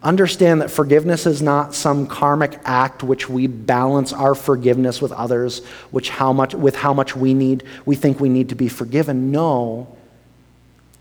Understand 0.04 0.62
that 0.62 0.70
forgiveness 0.70 1.26
is 1.26 1.42
not 1.42 1.74
some 1.74 2.06
karmic 2.06 2.60
act 2.64 3.02
which 3.02 3.28
we 3.28 3.48
balance 3.48 4.14
our 4.14 4.36
forgiveness 4.36 5.02
with 5.02 5.12
others, 5.12 5.66
which 5.90 6.10
how 6.10 6.32
much, 6.32 6.54
with 6.54 6.76
how 6.76 6.94
much 6.94 7.16
we 7.16 7.34
need, 7.34 7.64
we 7.86 7.96
think 7.96 8.20
we 8.20 8.30
need 8.30 8.50
to 8.50 8.56
be 8.56 8.70
forgiven. 8.70 9.32
No. 9.32 9.98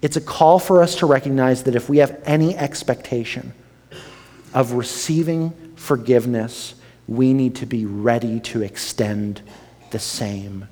It's 0.01 0.17
a 0.17 0.23
call 0.23 0.59
for 0.59 0.83
us 0.83 0.97
to 0.97 1.07
recognize 1.07 1.65
that 1.65 1.77
if 1.77 1.89
we 1.89 1.99
have 1.99 2.19
any 2.25 2.57
expectation 2.57 3.53
of 4.55 4.73
receiving 4.73 5.53
forgiveness, 5.77 6.75
we 7.09 7.33
need 7.33 7.57
to 7.57 7.66
be 7.66 7.85
ready 7.85 8.40
to 8.40 8.62
extend 8.62 9.42
the 9.90 9.99
same. 9.99 10.69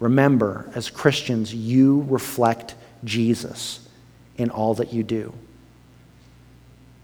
Remember, 0.00 0.70
as 0.74 0.90
Christians, 0.90 1.54
you 1.54 2.06
reflect 2.08 2.74
Jesus 3.04 3.88
in 4.36 4.50
all 4.50 4.74
that 4.74 4.92
you 4.92 5.02
do. 5.02 5.32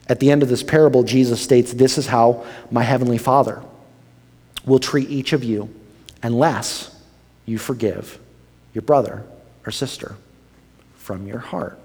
At 0.09 0.21
the 0.21 0.31
end 0.31 0.43
of 0.43 0.49
this 0.49 0.63
parable, 0.63 1.03
Jesus 1.03 1.41
states, 1.41 1.73
This 1.73 1.97
is 1.97 2.09
how 2.09 2.45
my 2.71 2.83
heavenly 2.83 3.19
Father 3.19 3.63
will 4.65 4.79
treat 4.79 5.09
each 5.09 5.33
of 5.33 5.45
you 5.45 5.73
unless 6.23 6.95
you 7.47 7.59
forgive 7.59 8.19
your 8.75 8.83
brother 8.83 9.25
or 9.65 9.71
sister 9.71 10.17
from 10.97 11.27
your 11.27 11.39
heart. 11.39 11.79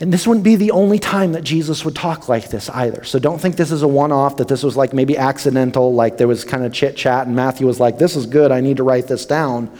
And 0.00 0.10
this 0.10 0.26
wouldn't 0.26 0.44
be 0.44 0.56
the 0.56 0.70
only 0.70 0.98
time 0.98 1.32
that 1.32 1.44
Jesus 1.44 1.84
would 1.84 1.94
talk 1.94 2.26
like 2.26 2.48
this 2.48 2.70
either. 2.70 3.04
So 3.04 3.18
don't 3.18 3.38
think 3.38 3.56
this 3.56 3.70
is 3.70 3.82
a 3.82 3.88
one 3.88 4.12
off, 4.12 4.38
that 4.38 4.48
this 4.48 4.62
was 4.62 4.74
like 4.74 4.94
maybe 4.94 5.18
accidental, 5.18 5.92
like 5.92 6.16
there 6.16 6.26
was 6.26 6.42
kind 6.42 6.64
of 6.64 6.72
chit 6.72 6.96
chat, 6.96 7.26
and 7.26 7.36
Matthew 7.36 7.66
was 7.66 7.78
like, 7.78 7.98
This 7.98 8.16
is 8.16 8.24
good, 8.24 8.50
I 8.50 8.62
need 8.62 8.78
to 8.78 8.82
write 8.82 9.08
this 9.08 9.26
down. 9.26 9.70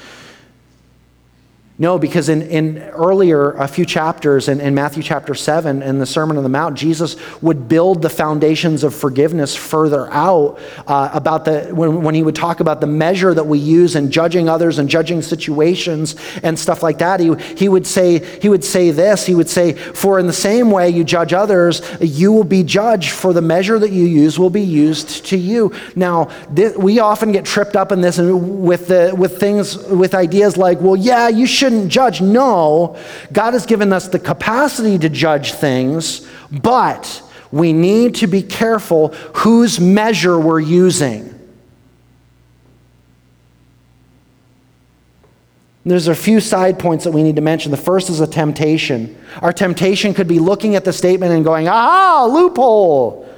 No, 1.80 1.98
because 1.98 2.28
in, 2.28 2.42
in 2.42 2.76
earlier, 2.90 3.52
a 3.52 3.66
few 3.66 3.86
chapters, 3.86 4.48
in, 4.48 4.60
in 4.60 4.74
Matthew 4.74 5.02
chapter 5.02 5.34
7, 5.34 5.82
in 5.82 5.98
the 5.98 6.04
Sermon 6.04 6.36
on 6.36 6.42
the 6.42 6.50
Mount, 6.50 6.76
Jesus 6.76 7.16
would 7.40 7.68
build 7.68 8.02
the 8.02 8.10
foundations 8.10 8.84
of 8.84 8.94
forgiveness 8.94 9.56
further 9.56 10.12
out 10.12 10.58
uh, 10.86 11.08
about 11.14 11.46
the, 11.46 11.70
when, 11.72 12.02
when 12.02 12.14
he 12.14 12.22
would 12.22 12.34
talk 12.34 12.60
about 12.60 12.82
the 12.82 12.86
measure 12.86 13.32
that 13.32 13.46
we 13.46 13.58
use 13.58 13.96
in 13.96 14.10
judging 14.10 14.46
others 14.46 14.78
and 14.78 14.90
judging 14.90 15.22
situations 15.22 16.16
and 16.42 16.58
stuff 16.58 16.82
like 16.82 16.98
that. 16.98 17.18
He, 17.18 17.34
he, 17.56 17.70
would 17.70 17.86
say, 17.86 18.18
he 18.40 18.50
would 18.50 18.62
say 18.62 18.90
this 18.90 19.24
He 19.24 19.34
would 19.34 19.48
say, 19.48 19.72
For 19.72 20.18
in 20.18 20.26
the 20.26 20.34
same 20.34 20.70
way 20.70 20.90
you 20.90 21.02
judge 21.02 21.32
others, 21.32 21.80
you 21.98 22.30
will 22.30 22.44
be 22.44 22.62
judged, 22.62 23.12
for 23.12 23.32
the 23.32 23.40
measure 23.40 23.78
that 23.78 23.90
you 23.90 24.04
use 24.04 24.38
will 24.38 24.50
be 24.50 24.60
used 24.60 25.24
to 25.28 25.38
you. 25.38 25.72
Now, 25.96 26.28
we 26.76 26.98
often 26.98 27.32
get 27.32 27.46
tripped 27.46 27.74
up 27.74 27.90
in 27.90 28.02
this 28.02 28.18
with, 28.18 28.88
the, 28.88 29.14
with 29.16 29.40
things, 29.40 29.78
with 29.86 30.14
ideas 30.14 30.58
like, 30.58 30.78
well, 30.82 30.96
yeah, 30.96 31.28
you 31.28 31.46
should 31.46 31.69
shouldn't 31.70 31.92
judge. 31.92 32.20
No, 32.20 32.96
God 33.32 33.52
has 33.52 33.64
given 33.64 33.92
us 33.92 34.08
the 34.08 34.18
capacity 34.18 34.98
to 34.98 35.08
judge 35.08 35.52
things, 35.52 36.26
but 36.50 37.22
we 37.52 37.72
need 37.72 38.16
to 38.16 38.26
be 38.26 38.42
careful 38.42 39.08
whose 39.34 39.78
measure 39.78 40.38
we're 40.38 40.60
using. 40.60 41.28
There's 45.84 46.08
a 46.08 46.14
few 46.14 46.40
side 46.40 46.78
points 46.78 47.04
that 47.04 47.12
we 47.12 47.22
need 47.22 47.36
to 47.36 47.42
mention. 47.42 47.70
The 47.70 47.76
first 47.76 48.10
is 48.10 48.20
a 48.20 48.26
temptation. 48.26 49.16
Our 49.40 49.52
temptation 49.52 50.12
could 50.12 50.28
be 50.28 50.38
looking 50.38 50.74
at 50.74 50.84
the 50.84 50.92
statement 50.92 51.32
and 51.32 51.44
going, 51.44 51.68
aha, 51.68 52.28
loophole. 52.30 53.28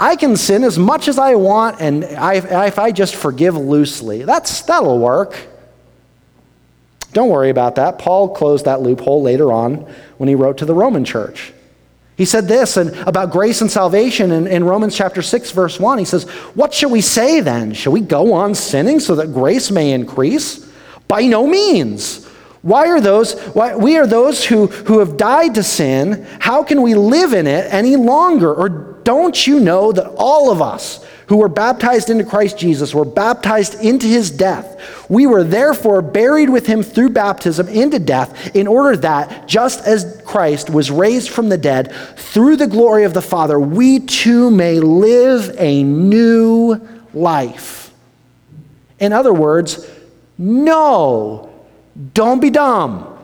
I 0.00 0.16
can 0.16 0.36
sin 0.36 0.64
as 0.64 0.78
much 0.78 1.08
as 1.08 1.18
I 1.18 1.34
want, 1.34 1.80
and 1.80 2.04
I, 2.04 2.66
if 2.66 2.78
I 2.78 2.90
just 2.90 3.16
forgive 3.16 3.56
loosely, 3.56 4.24
that's, 4.24 4.62
that'll 4.62 4.98
work. 4.98 5.36
Don't 7.12 7.30
worry 7.30 7.50
about 7.50 7.76
that. 7.76 7.98
Paul 7.98 8.28
closed 8.34 8.66
that 8.66 8.82
loophole 8.82 9.22
later 9.22 9.52
on 9.52 9.86
when 10.18 10.28
he 10.28 10.34
wrote 10.34 10.58
to 10.58 10.64
the 10.64 10.74
Roman 10.74 11.04
church. 11.04 11.52
He 12.16 12.24
said 12.24 12.48
this 12.48 12.76
and 12.76 12.90
about 13.06 13.30
grace 13.30 13.60
and 13.60 13.70
salvation 13.70 14.32
in, 14.32 14.48
in, 14.48 14.64
Romans 14.64 14.96
chapter 14.96 15.22
6, 15.22 15.52
verse 15.52 15.78
1. 15.78 15.98
He 15.98 16.04
says, 16.04 16.24
What 16.54 16.74
shall 16.74 16.90
we 16.90 17.00
say 17.00 17.40
then? 17.40 17.72
Shall 17.74 17.92
we 17.92 18.00
go 18.00 18.32
on 18.32 18.56
sinning 18.56 18.98
so 18.98 19.14
that 19.14 19.32
grace 19.32 19.70
may 19.70 19.92
increase? 19.92 20.68
By 21.06 21.22
no 21.22 21.46
means. 21.46 22.26
Why 22.62 22.88
are 22.88 23.00
those, 23.00 23.38
why, 23.50 23.76
we 23.76 23.96
are 23.98 24.06
those 24.06 24.44
who, 24.44 24.66
who 24.66 24.98
have 24.98 25.16
died 25.16 25.54
to 25.54 25.62
sin. 25.62 26.26
How 26.40 26.64
can 26.64 26.82
we 26.82 26.94
live 26.94 27.32
in 27.32 27.46
it 27.46 27.72
any 27.72 27.94
longer? 27.94 28.52
Or 28.52 29.00
don't 29.04 29.46
you 29.46 29.60
know 29.60 29.92
that 29.92 30.12
all 30.16 30.50
of 30.50 30.60
us 30.60 31.04
who 31.28 31.36
were 31.36 31.48
baptized 31.48 32.10
into 32.10 32.24
Christ 32.24 32.58
Jesus 32.58 32.94
were 32.94 33.04
baptized 33.04 33.80
into 33.82 34.06
his 34.06 34.30
death. 34.30 34.97
We 35.08 35.26
were 35.26 35.42
therefore 35.42 36.02
buried 36.02 36.50
with 36.50 36.66
him 36.66 36.82
through 36.82 37.10
baptism 37.10 37.68
into 37.68 37.98
death, 37.98 38.54
in 38.54 38.66
order 38.66 38.96
that, 38.98 39.48
just 39.48 39.86
as 39.86 40.20
Christ 40.24 40.68
was 40.68 40.90
raised 40.90 41.30
from 41.30 41.48
the 41.48 41.56
dead 41.56 41.92
through 42.16 42.56
the 42.56 42.66
glory 42.66 43.04
of 43.04 43.14
the 43.14 43.22
Father, 43.22 43.58
we 43.58 44.00
too 44.00 44.50
may 44.50 44.80
live 44.80 45.54
a 45.58 45.82
new 45.82 46.86
life. 47.14 47.90
In 48.98 49.12
other 49.12 49.32
words, 49.32 49.88
no, 50.36 51.52
don't 52.14 52.40
be 52.40 52.50
dumb. 52.50 53.18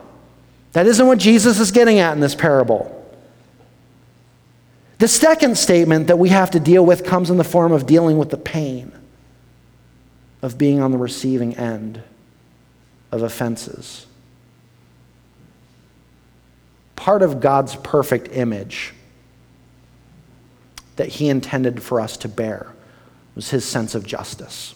That 0.73 0.87
isn't 0.87 1.05
what 1.05 1.19
Jesus 1.19 1.59
is 1.59 1.71
getting 1.71 1.99
at 1.99 2.13
in 2.13 2.19
this 2.19 2.35
parable. 2.35 2.91
The 4.97 5.07
second 5.07 5.57
statement 5.57 6.07
that 6.07 6.17
we 6.17 6.29
have 6.29 6.51
to 6.51 6.59
deal 6.59 6.85
with 6.85 7.03
comes 7.03 7.29
in 7.29 7.37
the 7.37 7.43
form 7.43 7.71
of 7.71 7.85
dealing 7.85 8.17
with 8.17 8.29
the 8.29 8.37
pain 8.37 8.91
of 10.45 10.59
being 10.59 10.79
on 10.79 10.91
the 10.91 10.97
receiving 10.99 11.55
end 11.55 12.03
of 13.11 13.23
offenses. 13.23 14.05
Part 16.95 17.23
of 17.23 17.39
God's 17.39 17.75
perfect 17.77 18.29
image 18.31 18.93
that 20.97 21.07
He 21.07 21.29
intended 21.29 21.81
for 21.81 21.99
us 21.99 22.15
to 22.17 22.27
bear 22.27 22.67
was 23.33 23.49
His 23.49 23.65
sense 23.65 23.95
of 23.95 24.05
justice. 24.05 24.75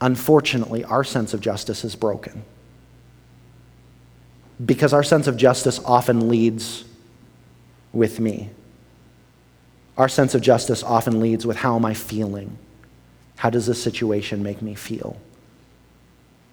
Unfortunately, 0.00 0.82
our 0.82 1.04
sense 1.04 1.32
of 1.32 1.40
justice 1.40 1.84
is 1.84 1.94
broken 1.94 2.42
because 4.64 4.92
our 4.92 5.04
sense 5.04 5.28
of 5.28 5.36
justice 5.36 5.78
often 5.84 6.28
leads 6.28 6.84
with 7.92 8.18
me. 8.18 8.50
Our 9.96 10.08
sense 10.08 10.34
of 10.34 10.40
justice 10.40 10.82
often 10.82 11.20
leads 11.20 11.46
with 11.46 11.58
how 11.58 11.76
am 11.76 11.84
I 11.84 11.94
feeling? 11.94 12.58
How 13.36 13.50
does 13.50 13.66
this 13.66 13.82
situation 13.82 14.42
make 14.42 14.62
me 14.62 14.74
feel? 14.74 15.16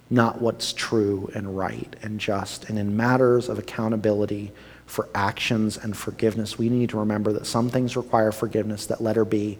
Not 0.09 0.41
what's 0.41 0.73
true 0.73 1.31
and 1.33 1.57
right 1.57 1.95
and 2.01 2.19
just. 2.19 2.69
And 2.69 2.77
in 2.77 2.95
matters 2.95 3.49
of 3.49 3.57
accountability 3.57 4.51
for 4.85 5.09
actions 5.15 5.77
and 5.77 5.95
forgiveness, 5.95 6.57
we 6.57 6.69
need 6.69 6.89
to 6.89 6.99
remember 6.99 7.31
that 7.33 7.45
some 7.45 7.69
things 7.69 7.95
require 7.95 8.31
forgiveness 8.31 8.85
that, 8.87 9.01
let 9.01 9.15
her 9.15 9.25
be, 9.25 9.57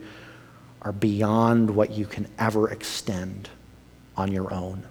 are 0.81 0.91
beyond 0.91 1.69
what 1.73 1.91
you 1.91 2.05
can 2.05 2.27
ever 2.37 2.69
extend 2.69 3.49
on 4.17 4.31
your 4.31 4.53
own. 4.53 4.83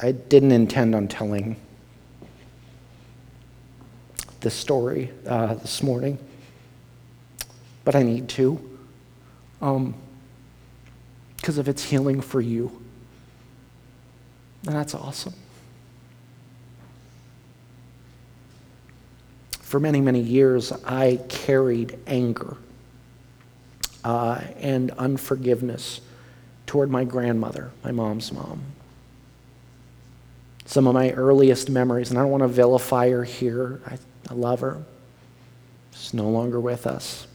I 0.00 0.12
didn't 0.12 0.50
intend 0.50 0.96
on 0.96 1.06
telling 1.06 1.56
this 4.42 4.54
story 4.54 5.10
uh, 5.26 5.54
this 5.54 5.82
morning, 5.82 6.18
but 7.84 7.94
I 7.94 8.02
need 8.02 8.28
to 8.30 8.54
because 9.58 9.76
um, 9.76 9.94
if 11.46 11.68
it's 11.68 11.84
healing 11.84 12.20
for 12.20 12.40
you, 12.40 12.82
then 14.64 14.74
that's 14.74 14.94
awesome. 14.94 15.34
for 19.72 19.80
many, 19.80 20.02
many 20.02 20.20
years, 20.20 20.70
I 20.84 21.18
carried 21.30 21.98
anger 22.06 22.58
uh, 24.04 24.38
and 24.58 24.90
unforgiveness 24.90 26.02
toward 26.66 26.90
my 26.90 27.04
grandmother, 27.04 27.70
my 27.82 27.90
mom's 27.90 28.30
mom. 28.32 28.60
Some 30.66 30.86
of 30.86 30.92
my 30.92 31.12
earliest 31.12 31.70
memories, 31.70 32.10
and 32.10 32.18
I 32.18 32.22
don't 32.22 32.30
want 32.30 32.42
to 32.42 32.48
vilify 32.48 33.08
her 33.12 33.24
here, 33.24 33.80
I, 33.86 33.96
I 34.32 34.34
love 34.34 34.60
her. 34.60 34.82
She's 35.90 36.14
no 36.14 36.30
longer 36.30 36.58
with 36.58 36.86
us. 36.86 37.26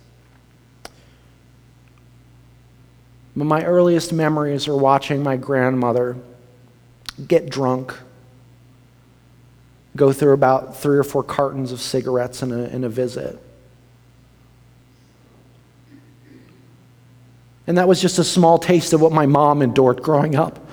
But 3.35 3.45
my 3.45 3.63
earliest 3.63 4.11
memories 4.11 4.67
are 4.67 4.75
watching 4.75 5.21
my 5.21 5.37
grandmother 5.37 6.17
get 7.27 7.51
drunk, 7.51 7.95
go 9.95 10.11
through 10.11 10.33
about 10.33 10.75
three 10.75 10.97
or 10.97 11.03
four 11.03 11.21
cartons 11.21 11.71
of 11.71 11.81
cigarettes 11.81 12.41
in 12.41 12.51
a, 12.51 12.63
in 12.63 12.83
a 12.83 12.89
visit. 12.89 13.39
And 17.67 17.77
that 17.77 17.87
was 17.87 18.01
just 18.01 18.17
a 18.17 18.23
small 18.23 18.57
taste 18.57 18.91
of 18.93 19.01
what 19.01 19.11
my 19.11 19.27
mom 19.27 19.61
endured 19.61 20.01
growing 20.01 20.35
up. 20.35 20.66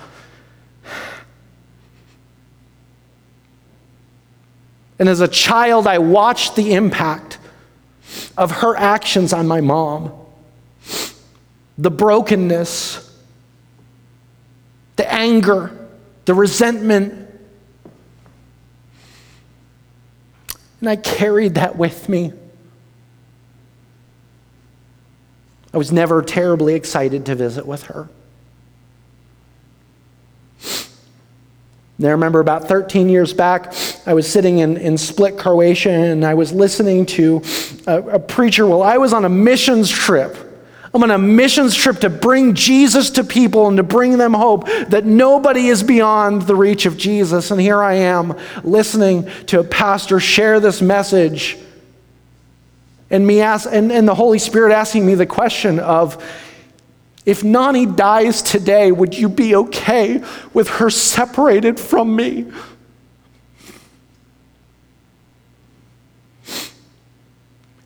And 4.98 5.08
as 5.08 5.20
a 5.20 5.28
child, 5.28 5.86
I 5.86 5.98
watched 5.98 6.56
the 6.56 6.74
impact 6.74 7.38
of 8.36 8.50
her 8.50 8.76
actions 8.76 9.32
on 9.32 9.46
my 9.46 9.60
mom 9.60 10.12
the 11.76 11.90
brokenness, 11.90 13.12
the 14.94 15.12
anger, 15.12 15.76
the 16.24 16.32
resentment. 16.32 17.28
And 20.80 20.88
I 20.88 20.94
carried 20.94 21.54
that 21.54 21.76
with 21.76 22.08
me. 22.08 22.32
I 25.72 25.76
was 25.76 25.90
never 25.90 26.22
terribly 26.22 26.74
excited 26.74 27.26
to 27.26 27.34
visit 27.34 27.66
with 27.66 27.84
her. 27.84 28.08
And 31.98 32.06
I 32.06 32.10
remember 32.10 32.38
about 32.38 32.68
13 32.68 33.08
years 33.08 33.32
back, 33.32 33.74
I 34.06 34.14
was 34.14 34.30
sitting 34.30 34.58
in, 34.58 34.76
in 34.76 34.98
Split, 34.98 35.38
Croatia, 35.38 35.90
and 35.90 36.24
I 36.24 36.34
was 36.34 36.52
listening 36.52 37.06
to 37.06 37.42
a, 37.86 38.02
a 38.02 38.18
preacher 38.18 38.66
Well, 38.66 38.82
I 38.82 38.98
was 38.98 39.12
on 39.12 39.24
a 39.24 39.28
missions 39.28 39.90
trip. 39.90 40.36
I'm 40.92 41.02
on 41.02 41.10
a 41.10 41.18
missions 41.18 41.74
trip 41.74 42.00
to 42.00 42.10
bring 42.10 42.54
Jesus 42.54 43.10
to 43.10 43.24
people 43.24 43.66
and 43.66 43.78
to 43.78 43.82
bring 43.82 44.16
them 44.16 44.32
hope 44.32 44.66
that 44.66 45.04
nobody 45.04 45.66
is 45.66 45.82
beyond 45.82 46.42
the 46.42 46.54
reach 46.54 46.86
of 46.86 46.96
Jesus. 46.96 47.50
And 47.50 47.60
here 47.60 47.82
I 47.82 47.94
am 47.94 48.38
listening 48.62 49.28
to 49.46 49.60
a 49.60 49.64
pastor 49.64 50.20
share 50.20 50.60
this 50.60 50.80
message 50.80 51.58
and 53.10 53.26
me 53.26 53.40
ask, 53.40 53.68
and, 53.70 53.92
and 53.92 54.08
the 54.08 54.14
Holy 54.14 54.38
Spirit 54.38 54.72
asking 54.72 55.06
me 55.06 55.14
the 55.14 55.26
question 55.26 55.78
of, 55.78 56.22
if 57.24 57.44
Nani 57.44 57.86
dies 57.86 58.42
today, 58.42 58.92
would 58.92 59.16
you 59.16 59.28
be 59.28 59.54
okay 59.54 60.22
with 60.52 60.68
her 60.68 60.90
separated 60.90 61.78
from 61.78 62.14
me? 62.14 62.46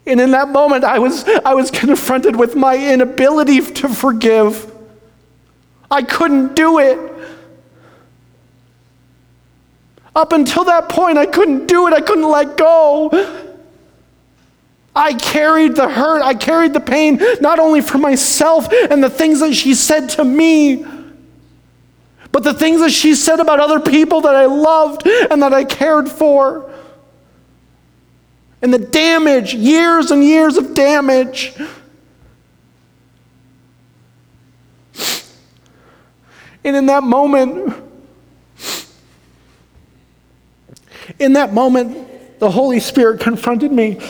And 0.09 0.21
in 0.21 0.31
that 0.31 0.49
moment, 0.49 0.85
I 0.85 0.99
was, 0.99 1.25
I 1.44 1.55
was 1.55 1.71
confronted 1.71 2.35
with 2.35 2.57
my 2.57 2.77
inability 2.77 3.61
to 3.61 3.88
forgive. 3.88 4.75
I 5.90 6.03
couldn't 6.03 6.55
do 6.55 6.79
it. 6.79 6.99
Up 10.16 10.33
until 10.33 10.64
that 10.64 10.88
point, 10.88 11.18
I 11.18 11.27
couldn't 11.27 11.66
do 11.66 11.87
it. 11.87 11.92
I 11.92 12.01
couldn't 12.01 12.29
let 12.29 12.57
go. 12.57 13.11
I 14.97 15.14
carried 15.14 15.77
the 15.77 15.88
hurt, 15.88 16.23
I 16.23 16.35
carried 16.35 16.73
the 16.73 16.81
pain, 16.81 17.21
not 17.40 17.61
only 17.61 17.81
for 17.81 17.99
myself 17.99 18.66
and 18.73 19.03
the 19.03 19.09
things 19.09 19.38
that 19.38 19.55
she 19.55 19.75
said 19.75 20.09
to 20.11 20.25
me, 20.25 20.85
but 22.33 22.42
the 22.42 22.53
things 22.53 22.81
that 22.81 22.90
she 22.90 23.14
said 23.14 23.38
about 23.38 23.61
other 23.61 23.79
people 23.79 24.23
that 24.23 24.35
I 24.35 24.47
loved 24.47 25.07
and 25.07 25.40
that 25.42 25.55
I 25.55 25.64
cared 25.64 26.09
for. 26.09 26.68
And 28.61 28.75
the 28.75 28.79
damage, 28.79 29.55
years 29.55 30.11
and 30.11 30.23
years 30.25 30.57
of 30.57 30.75
damage. 30.75 31.55
And 36.64 36.77
in 36.77 36.87
that 36.87 37.05
moment, 37.05 37.75
in 41.18 41.35
that 41.35 41.53
moment, 41.53 42.40
the 42.40 42.51
Holy 42.51 42.81
Spirit 42.81 43.21
confronted 43.21 43.73
me 43.73 44.01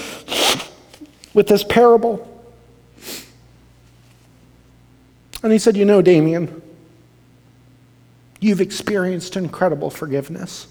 with 1.35 1.47
this 1.47 1.63
parable. 1.63 2.25
And 5.43 5.53
he 5.53 5.59
said, 5.59 5.77
You 5.77 5.85
know, 5.85 6.03
Damien, 6.03 6.63
you've 8.41 8.61
experienced 8.61 9.37
incredible 9.37 9.91
forgiveness. 9.91 10.67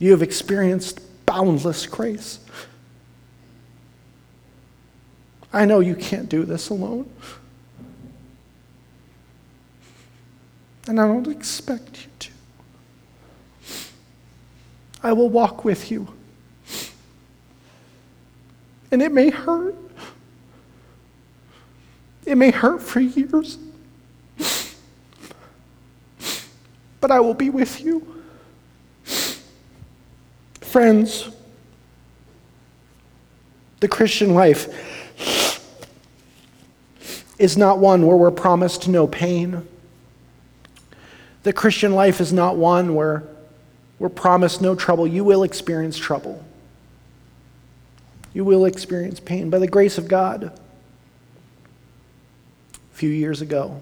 You 0.00 0.10
have 0.10 0.22
experienced 0.22 1.00
boundless 1.26 1.86
grace. 1.86 2.40
I 5.52 5.64
know 5.64 5.80
you 5.80 5.94
can't 5.94 6.28
do 6.28 6.44
this 6.44 6.68
alone. 6.68 7.08
And 10.88 11.00
I 11.00 11.06
don't 11.06 11.28
expect 11.28 12.04
you 12.04 12.10
to. 12.18 12.30
I 15.02 15.12
will 15.12 15.28
walk 15.28 15.64
with 15.64 15.90
you. 15.90 16.08
And 18.90 19.00
it 19.00 19.12
may 19.12 19.30
hurt. 19.30 19.76
It 22.26 22.36
may 22.36 22.50
hurt 22.50 22.82
for 22.82 23.00
years. 23.00 23.58
But 27.00 27.10
I 27.10 27.20
will 27.20 27.34
be 27.34 27.50
with 27.50 27.80
you. 27.80 28.13
Friends, 30.74 31.30
the 33.78 33.86
Christian 33.86 34.34
life 34.34 34.66
is 37.38 37.56
not 37.56 37.78
one 37.78 38.04
where 38.04 38.16
we're 38.16 38.32
promised 38.32 38.88
no 38.88 39.06
pain. 39.06 39.68
The 41.44 41.52
Christian 41.52 41.92
life 41.92 42.20
is 42.20 42.32
not 42.32 42.56
one 42.56 42.96
where 42.96 43.22
we're 44.00 44.08
promised 44.08 44.60
no 44.62 44.74
trouble. 44.74 45.06
You 45.06 45.22
will 45.22 45.44
experience 45.44 45.96
trouble 45.96 46.44
you 48.32 48.44
will 48.44 48.64
experience 48.64 49.20
pain. 49.20 49.50
By 49.50 49.60
the 49.60 49.68
grace 49.68 49.96
of 49.96 50.08
God, 50.08 50.42
a 50.42 50.52
few 52.94 53.10
years 53.10 53.42
ago, 53.42 53.80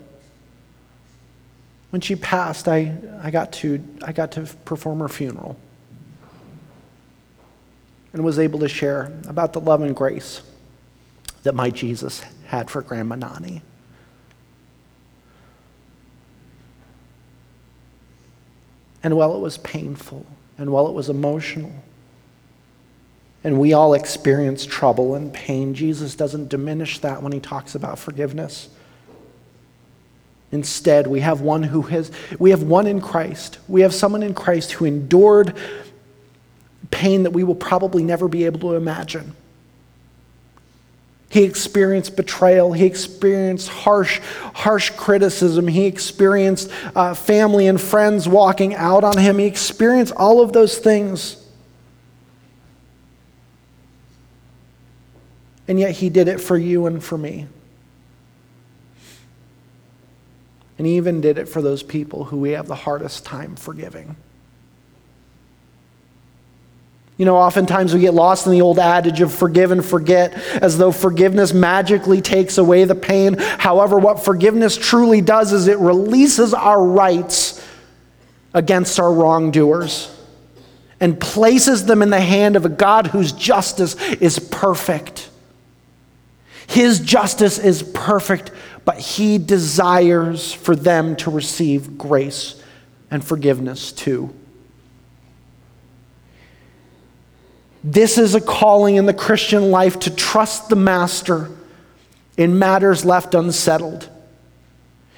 when 1.88 2.02
she 2.02 2.16
passed, 2.16 2.68
I, 2.68 2.94
I, 3.22 3.31
got 3.31 3.50
to, 3.55 3.83
I 4.02 4.12
got 4.12 4.33
to 4.33 4.42
perform 4.66 5.00
her 5.00 5.09
funeral 5.09 5.57
and 8.12 8.25
was 8.25 8.38
able 8.38 8.59
to 8.61 8.68
share 8.68 9.12
about 9.27 9.53
the 9.53 9.61
love 9.61 9.83
and 9.83 9.96
grace 9.96 10.42
that 11.42 11.55
my 11.55 11.70
Jesus 11.70 12.22
had 12.46 12.70
for 12.70 12.83
Grandma 12.83 13.16
Nani. 13.16 13.62
And 19.03 19.16
while 19.16 19.35
it 19.35 19.40
was 19.40 19.59
painful 19.59 20.27
and 20.59 20.70
while 20.70 20.87
it 20.87 20.92
was 20.92 21.09
emotional, 21.09 21.72
and 23.44 23.59
we 23.59 23.72
all 23.72 23.94
experience 23.94 24.64
trouble 24.64 25.14
and 25.14 25.33
pain. 25.33 25.75
Jesus 25.75 26.14
doesn't 26.14 26.48
diminish 26.48 27.01
that 27.01 27.22
when 27.22 27.33
he 27.33 27.40
talks 27.40 27.75
about 27.75 27.98
forgiveness. 27.98 28.68
Instead, 30.53 31.07
we 31.07 31.20
have 31.20 31.40
one 31.40 31.62
who 31.62 31.83
has, 31.83 32.12
we 32.38 32.51
have 32.51 32.62
one 32.62 32.87
in 32.87 33.01
Christ. 33.01 33.59
We 33.68 33.81
have 33.81 33.94
someone 33.94 34.22
in 34.22 34.35
Christ 34.35 34.72
who 34.72 34.85
endured 34.85 35.57
pain 36.92 37.24
that 37.24 37.33
we 37.33 37.42
will 37.42 37.57
probably 37.57 38.05
never 38.05 38.28
be 38.28 38.44
able 38.44 38.61
to 38.61 38.74
imagine. 38.74 39.35
He 41.33 41.44
experienced 41.44 42.14
betrayal. 42.14 42.74
He 42.74 42.85
experienced 42.85 43.70
harsh, 43.70 44.20
harsh 44.55 44.90
criticism. 44.90 45.66
He 45.66 45.87
experienced 45.87 46.70
uh, 46.94 47.14
family 47.14 47.66
and 47.66 47.81
friends 47.81 48.28
walking 48.28 48.74
out 48.74 49.02
on 49.02 49.16
him. 49.16 49.38
He 49.38 49.46
experienced 49.46 50.12
all 50.14 50.42
of 50.42 50.52
those 50.52 50.76
things. 50.78 51.42
And 55.66 55.81
yet 55.81 55.92
he 55.92 56.11
did 56.11 56.28
it 56.28 56.38
for 56.38 56.59
you 56.59 56.85
and 56.85 57.02
for 57.02 57.16
me. 57.16 57.46
And 60.76 60.87
he 60.87 60.96
even 60.96 61.22
did 61.22 61.38
it 61.38 61.48
for 61.48 61.62
those 61.62 61.83
people 61.83 62.24
who 62.24 62.37
we 62.37 62.50
have 62.50 62.66
the 62.66 62.74
hardest 62.74 63.24
time 63.24 63.57
forgiving. 63.57 64.16
You 67.18 67.27
know, 67.27 67.37
oftentimes 67.37 67.92
we 67.92 68.01
get 68.01 68.14
lost 68.14 68.46
in 68.46 68.53
the 68.53 68.62
old 68.62 68.79
adage 68.79 69.20
of 69.20 69.33
forgive 69.33 69.70
and 69.70 69.85
forget, 69.85 70.33
as 70.62 70.79
though 70.79 70.92
forgiveness 70.92 71.53
magically 71.53 72.20
takes 72.20 72.59
away 72.59 72.85
the 72.85 72.94
pain. 72.94 73.37
However, 73.38 73.98
what 73.98 74.25
forgiveness 74.25 74.77
truly 74.77 75.20
does 75.20 75.53
is 75.53 75.68
it 75.68 75.79
releases 75.79 76.55
our 76.55 76.83
rights 76.83 77.64
against 78.55 78.98
our 78.98 79.12
wrongdoers 79.12 80.14
and 81.01 81.20
places 81.20 81.85
them 81.85 82.01
in 82.01 82.11
the 82.11 82.20
hand 82.20 82.57
of 82.57 82.64
a 82.64 82.70
God 82.70 83.09
whose 83.09 83.33
justice 83.33 83.94
is 84.12 84.38
perfect. 84.38 85.29
His 86.68 87.01
justice 87.01 87.59
is 87.59 87.83
perfect, 87.83 88.53
but 88.85 88.98
He 88.98 89.37
desires 89.37 90.53
for 90.53 90.75
them 90.75 91.16
to 91.16 91.31
receive 91.31 91.98
grace 91.98 92.62
and 93.11 93.22
forgiveness 93.25 93.92
too. 93.92 94.33
This 97.85 98.16
is 98.18 98.35
a 98.35 98.40
calling 98.40 98.97
in 98.97 99.07
the 99.07 99.14
Christian 99.14 99.71
life 99.71 99.99
to 100.01 100.14
trust 100.14 100.68
the 100.68 100.77
Master 100.77 101.51
in 102.37 102.59
matters 102.59 103.05
left 103.05 103.35
unsettled. 103.35 104.09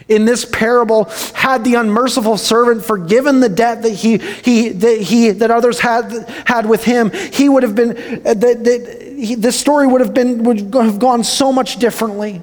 In 0.08 0.24
this 0.26 0.44
parable 0.44 1.04
had 1.34 1.64
the 1.64 1.74
unmerciful 1.76 2.36
servant 2.36 2.84
forgiven 2.84 3.40
the 3.40 3.48
debt 3.48 3.82
that 3.82 3.92
he, 3.92 4.18
he, 4.18 4.68
that, 4.70 5.00
he, 5.00 5.30
that 5.30 5.50
others 5.50 5.80
had, 5.80 6.12
had 6.46 6.66
with 6.66 6.84
him 6.84 7.10
he 7.10 7.48
would 7.48 7.62
have 7.62 7.74
been 7.74 7.90
uh, 8.26 8.34
that, 8.34 8.64
that 8.64 9.14
he, 9.16 9.34
this 9.34 9.58
story 9.58 9.86
would 9.86 10.02
have 10.02 10.12
been 10.12 10.42
would 10.44 10.74
have 10.74 10.98
gone 10.98 11.24
so 11.24 11.52
much 11.52 11.78
differently. 11.78 12.42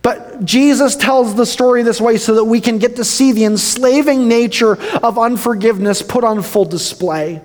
But 0.00 0.42
jesus 0.46 0.96
tells 0.96 1.34
the 1.34 1.44
story 1.44 1.82
this 1.82 2.00
way 2.00 2.16
so 2.16 2.36
that 2.36 2.44
we 2.44 2.62
can 2.62 2.78
get 2.78 2.96
to 2.96 3.04
see 3.04 3.32
the 3.32 3.44
enslaving 3.44 4.26
nature 4.26 4.80
of 5.02 5.18
unforgiveness 5.18 6.00
put 6.00 6.24
on 6.24 6.40
full 6.40 6.64
display 6.64 7.42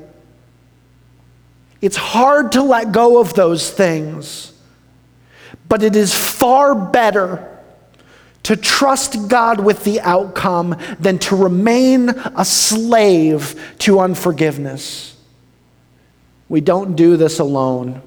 it's 1.81 1.97
hard 1.97 2.51
to 2.53 2.61
let 2.61 2.91
go 2.91 3.19
of 3.19 3.33
those 3.33 3.69
things 3.71 4.49
but 5.69 5.83
it 5.83 5.95
is 5.95 6.13
far 6.13 6.73
better 6.73 7.45
to 8.43 8.55
trust 8.55 9.27
God 9.27 9.59
with 9.59 9.83
the 9.83 10.01
outcome 10.01 10.75
than 10.99 11.19
to 11.19 11.35
remain 11.35 12.09
a 12.09 12.43
slave 12.43 13.75
to 13.79 13.99
unforgiveness. 13.99 15.15
We 16.49 16.59
don't 16.59 16.95
do 16.95 17.15
this 17.15 17.37
alone. 17.37 18.01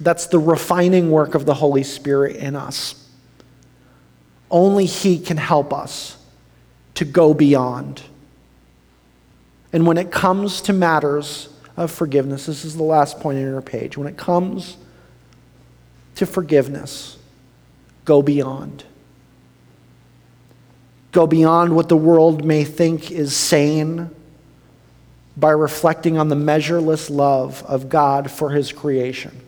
That's 0.00 0.26
the 0.26 0.40
refining 0.40 1.12
work 1.12 1.36
of 1.36 1.46
the 1.46 1.54
Holy 1.54 1.84
Spirit 1.84 2.36
in 2.36 2.56
us. 2.56 3.08
Only 4.50 4.86
He 4.86 5.20
can 5.20 5.36
help 5.36 5.72
us 5.72 6.16
to 6.94 7.04
go 7.04 7.32
beyond. 7.32 8.02
And 9.72 9.86
when 9.86 9.96
it 9.96 10.10
comes 10.10 10.60
to 10.62 10.72
matters 10.72 11.51
of 11.76 11.90
forgiveness, 11.90 12.46
this 12.46 12.64
is 12.64 12.76
the 12.76 12.82
last 12.82 13.20
point 13.20 13.38
in 13.38 13.44
your 13.44 13.62
page. 13.62 13.96
When 13.96 14.06
it 14.06 14.16
comes 14.16 14.76
to 16.16 16.26
forgiveness, 16.26 17.16
go 18.04 18.22
beyond. 18.22 18.84
Go 21.12 21.26
beyond 21.26 21.74
what 21.74 21.88
the 21.88 21.96
world 21.96 22.44
may 22.44 22.64
think 22.64 23.10
is 23.10 23.36
sane 23.36 24.10
by 25.36 25.50
reflecting 25.50 26.18
on 26.18 26.28
the 26.28 26.36
measureless 26.36 27.08
love 27.08 27.62
of 27.64 27.88
God 27.88 28.30
for 28.30 28.50
his 28.50 28.72
creation. 28.72 29.38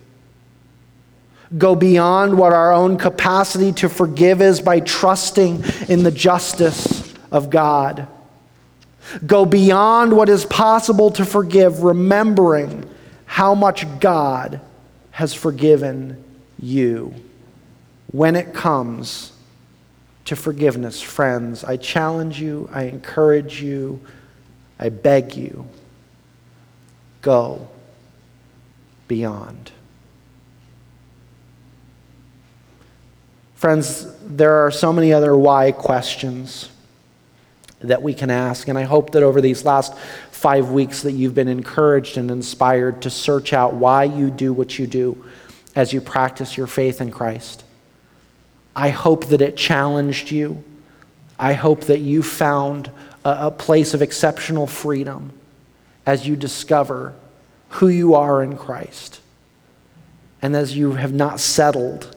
Go 1.57 1.75
beyond 1.77 2.39
what 2.39 2.53
our 2.53 2.73
own 2.73 2.97
capacity 2.97 3.73
to 3.73 3.89
forgive 3.89 4.41
is 4.41 4.61
by 4.61 4.81
trusting 4.81 5.63
in 5.89 6.03
the 6.03 6.11
justice 6.11 7.15
of 7.31 7.51
God. 7.51 8.09
Go 9.27 9.45
beyond 9.45 10.13
what 10.13 10.29
is 10.29 10.45
possible 10.45 11.11
to 11.13 11.25
forgive, 11.25 11.83
remembering 11.83 12.89
how 13.27 13.55
much 13.55 13.87
God 14.01 14.61
has 15.11 15.35
forgiven 15.35 16.23
you 16.59 17.15
when 18.11 18.37
it 18.37 18.55
comes 18.55 19.33
to 20.25 20.37
forgiveness, 20.37 21.03
friends, 21.03 21.65
I 21.65 21.77
challenge 21.77 22.41
you, 22.41 22.69
I 22.73 22.85
encourage 22.85 23.61
you, 23.61 24.01
I 24.79 24.89
beg 24.89 25.37
you 25.37 25.69
go 27.25 27.67
beyond. 29.09 29.73
Friends, 33.55 34.15
there 34.21 34.67
are 34.67 34.71
so 34.71 34.93
many 34.93 35.13
other 35.13 35.35
why 35.35 35.73
questions 35.73 36.69
that 37.89 38.03
we 38.03 38.15
can 38.15 38.31
ask, 38.31 38.69
and 38.69 38.79
I 38.79 38.83
hope 38.83 39.13
that 39.13 39.23
over 39.23 39.41
these 39.41 39.65
last 39.65 39.97
five 40.31 40.71
weeks 40.71 41.03
that 41.03 41.13
you've 41.13 41.35
been 41.35 41.49
encouraged 41.49 42.17
and 42.17 42.31
inspired 42.31 43.03
to 43.03 43.11
search 43.11 43.53
out 43.53 43.75
why 43.75 44.05
you 44.05 44.31
do 44.31 44.53
what 44.53 44.79
you 44.79 44.87
do 44.87 45.25
as 45.75 45.93
you 45.93 46.01
practice 46.01 46.57
your 46.57 46.67
faith 46.67 47.01
in 47.01 47.11
Christ. 47.11 47.65
I 48.77 48.91
hope 48.91 49.27
that 49.27 49.41
it 49.41 49.57
challenged 49.57 50.31
you. 50.31 50.63
I 51.39 51.55
hope 51.55 51.83
that 51.83 52.01
you 52.01 52.23
found 52.23 52.91
a, 53.25 53.47
a 53.47 53.51
place 53.51 53.95
of 53.95 54.03
exceptional 54.03 54.67
freedom 54.67 55.33
as 56.07 56.27
you 56.27 56.37
discover 56.37 57.15
who 57.71 57.89
you 57.89 58.15
are 58.15 58.43
in 58.43 58.57
Christ. 58.57 59.21
And 60.43 60.55
as 60.55 60.77
you 60.77 60.93
have 60.93 61.13
not 61.13 61.41
settled, 61.41 62.15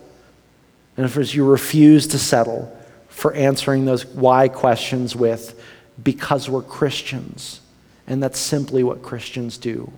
and 0.97 1.05
as 1.05 1.33
you 1.33 1.45
refuse 1.45 2.07
to 2.07 2.19
settle 2.19 2.76
for 3.17 3.33
answering 3.33 3.85
those 3.85 4.05
why 4.05 4.47
questions 4.47 5.15
with, 5.15 5.59
because 6.03 6.47
we're 6.47 6.61
Christians. 6.61 7.61
And 8.05 8.21
that's 8.21 8.37
simply 8.37 8.83
what 8.83 9.01
Christians 9.01 9.57
do 9.57 9.91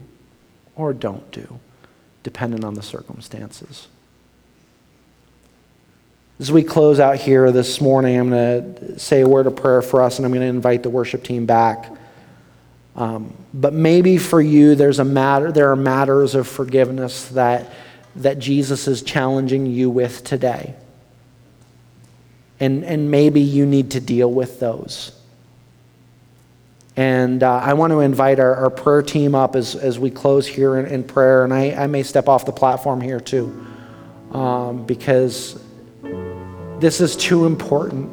or 0.74 0.94
don't 0.94 1.30
do, 1.30 1.60
depending 2.24 2.64
on 2.64 2.76
the 2.76 2.82
circumstances. 2.82 3.90
As 6.40 6.50
we 6.50 6.64
close 6.64 7.02
out 7.02 7.18
here 7.18 7.52
this 7.52 7.82
morning, 7.82 8.18
I'm 8.18 8.30
going 8.30 8.76
to 8.76 9.00
say 9.00 9.20
a 9.20 9.28
word 9.28 9.48
of 9.48 9.58
prayer 9.58 9.82
for 9.82 10.02
us 10.02 10.18
and 10.18 10.26
I'm 10.26 10.32
going 10.32 10.40
to 10.40 10.48
invite 10.48 10.84
the 10.84 10.90
worship 10.90 11.22
team 11.22 11.46
back. 11.46 11.92
Um, 12.96 13.36
but 13.54 13.74
maybe 13.74 14.18
for 14.18 14.40
you, 14.40 14.76
there's 14.76 15.00
a 15.00 15.04
matter, 15.04 15.52
there 15.52 15.70
are 15.72 15.76
matters 15.76 16.36
of 16.36 16.48
forgiveness 16.48 17.28
that, 17.32 17.70
that 18.16 18.40
Jesus 18.40 18.88
is 18.88 19.04
challenging 19.04 19.66
you 19.66 19.90
with 19.90 20.24
today. 20.24 20.74
And, 22.60 22.84
and 22.84 23.10
maybe 23.10 23.42
you 23.42 23.66
need 23.66 23.92
to 23.92 24.02
deal 24.02 24.32
with 24.32 24.60
those. 24.60 25.14
And 27.00 27.44
uh, 27.44 27.60
I 27.60 27.74
want 27.74 27.92
to 27.92 28.02
invite 28.02 28.42
our, 28.42 28.54
our, 28.56 28.70
prayer 28.70 29.02
team 29.02 29.34
up 29.34 29.56
as, 29.56 29.74
as 29.74 29.98
we 29.98 30.12
close 30.12 30.46
here 30.46 30.78
in, 30.78 30.86
in 30.86 31.06
prayer. 31.06 31.46
And 31.46 31.54
I, 31.54 31.72
I, 31.72 31.88
may 31.88 32.04
step 32.04 32.28
off 32.28 32.46
the 32.46 32.52
platform 32.52 33.00
here 33.00 33.22
too, 33.22 33.66
um, 34.34 34.86
because 34.86 35.64
this 36.80 37.00
is 37.00 37.16
too 37.16 37.46
important. 37.46 38.12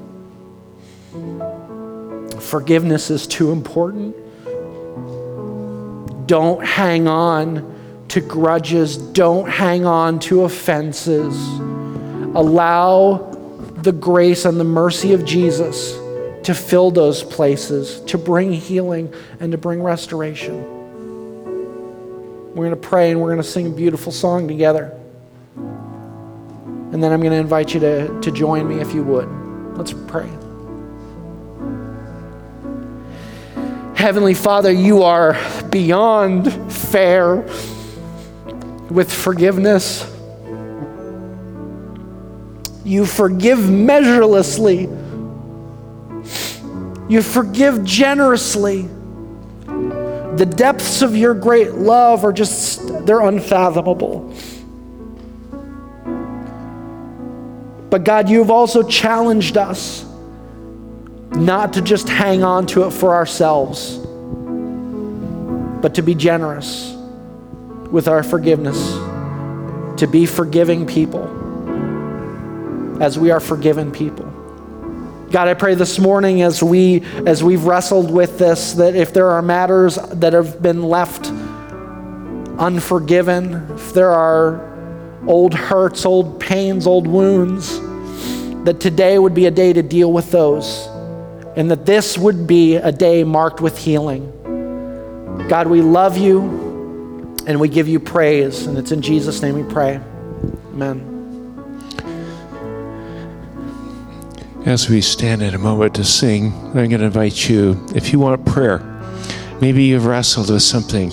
Forgiveness 2.40 3.10
is 3.10 3.26
too 3.26 3.50
important. 3.50 4.14
Don't 6.28 6.64
hang 6.64 7.08
on 7.08 8.04
to 8.08 8.20
grudges. 8.20 8.96
Don't 8.96 9.48
hang 9.48 9.84
on 9.84 10.20
to 10.20 10.44
offenses. 10.44 11.34
Allow 12.36 13.35
the 13.86 13.92
grace 13.92 14.44
and 14.44 14.58
the 14.58 14.64
mercy 14.64 15.12
of 15.12 15.24
Jesus 15.24 15.92
to 16.42 16.52
fill 16.54 16.90
those 16.90 17.22
places, 17.22 18.00
to 18.06 18.18
bring 18.18 18.52
healing 18.52 19.14
and 19.38 19.52
to 19.52 19.58
bring 19.58 19.80
restoration. 19.80 20.60
We're 22.48 22.64
going 22.66 22.70
to 22.70 22.76
pray 22.76 23.12
and 23.12 23.20
we're 23.20 23.28
going 23.28 23.42
to 23.42 23.48
sing 23.48 23.68
a 23.68 23.70
beautiful 23.70 24.10
song 24.10 24.48
together. 24.48 24.92
And 25.54 27.00
then 27.00 27.12
I'm 27.12 27.20
going 27.20 27.30
to 27.30 27.38
invite 27.38 27.74
you 27.74 27.80
to, 27.80 28.20
to 28.22 28.30
join 28.32 28.68
me 28.68 28.80
if 28.80 28.92
you 28.92 29.04
would. 29.04 29.28
Let's 29.76 29.92
pray. 29.92 30.28
Heavenly 33.94 34.34
Father, 34.34 34.72
you 34.72 35.04
are 35.04 35.38
beyond 35.70 36.52
fair 36.72 37.36
with 38.90 39.12
forgiveness. 39.12 40.15
You 42.86 43.04
forgive 43.04 43.68
measurelessly. 43.68 44.82
You 47.08 47.20
forgive 47.20 47.82
generously. 47.82 48.82
The 49.66 50.46
depths 50.56 51.02
of 51.02 51.16
your 51.16 51.34
great 51.34 51.72
love 51.72 52.24
are 52.24 52.32
just, 52.32 53.04
they're 53.04 53.22
unfathomable. 53.22 54.32
But 57.90 58.04
God, 58.04 58.28
you've 58.28 58.52
also 58.52 58.84
challenged 58.84 59.56
us 59.56 60.04
not 61.32 61.72
to 61.72 61.82
just 61.82 62.08
hang 62.08 62.44
on 62.44 62.66
to 62.68 62.84
it 62.84 62.92
for 62.92 63.16
ourselves, 63.16 63.96
but 65.82 65.96
to 65.96 66.02
be 66.02 66.14
generous 66.14 66.94
with 67.90 68.06
our 68.06 68.22
forgiveness, 68.22 68.78
to 69.98 70.06
be 70.06 70.24
forgiving 70.24 70.86
people 70.86 71.45
as 73.00 73.18
we 73.18 73.30
are 73.30 73.40
forgiven 73.40 73.90
people. 73.92 74.24
God, 75.30 75.48
I 75.48 75.54
pray 75.54 75.74
this 75.74 75.98
morning 75.98 76.42
as 76.42 76.62
we 76.62 77.02
as 77.26 77.42
we've 77.42 77.64
wrestled 77.64 78.10
with 78.10 78.38
this 78.38 78.74
that 78.74 78.94
if 78.94 79.12
there 79.12 79.28
are 79.30 79.42
matters 79.42 79.96
that 80.12 80.32
have 80.32 80.62
been 80.62 80.84
left 80.84 81.26
unforgiven, 82.58 83.66
if 83.72 83.92
there 83.92 84.12
are 84.12 84.74
old 85.26 85.52
hurts, 85.52 86.06
old 86.06 86.38
pains, 86.38 86.86
old 86.86 87.06
wounds, 87.06 87.80
that 88.64 88.78
today 88.80 89.18
would 89.18 89.34
be 89.34 89.46
a 89.46 89.50
day 89.50 89.72
to 89.72 89.82
deal 89.82 90.12
with 90.12 90.30
those 90.30 90.88
and 91.56 91.70
that 91.70 91.86
this 91.86 92.16
would 92.18 92.46
be 92.46 92.76
a 92.76 92.92
day 92.92 93.24
marked 93.24 93.60
with 93.60 93.76
healing. 93.78 94.30
God, 95.48 95.66
we 95.66 95.80
love 95.80 96.16
you 96.16 96.42
and 97.46 97.58
we 97.58 97.68
give 97.68 97.88
you 97.88 97.98
praise, 97.98 98.66
and 98.66 98.76
it's 98.76 98.92
in 98.92 99.00
Jesus' 99.00 99.40
name 99.40 99.54
we 99.54 99.72
pray. 99.72 100.00
Amen. 100.72 101.15
As 104.66 104.90
we 104.90 105.00
stand 105.00 105.42
in 105.42 105.54
a 105.54 105.58
moment 105.58 105.94
to 105.94 106.02
sing, 106.02 106.52
I'm 106.52 106.72
going 106.72 106.98
to 106.98 107.04
invite 107.04 107.48
you, 107.48 107.86
if 107.94 108.12
you 108.12 108.18
want 108.18 108.44
prayer, 108.44 108.80
maybe 109.60 109.84
you've 109.84 110.06
wrestled 110.06 110.50
with 110.50 110.60
something 110.60 111.12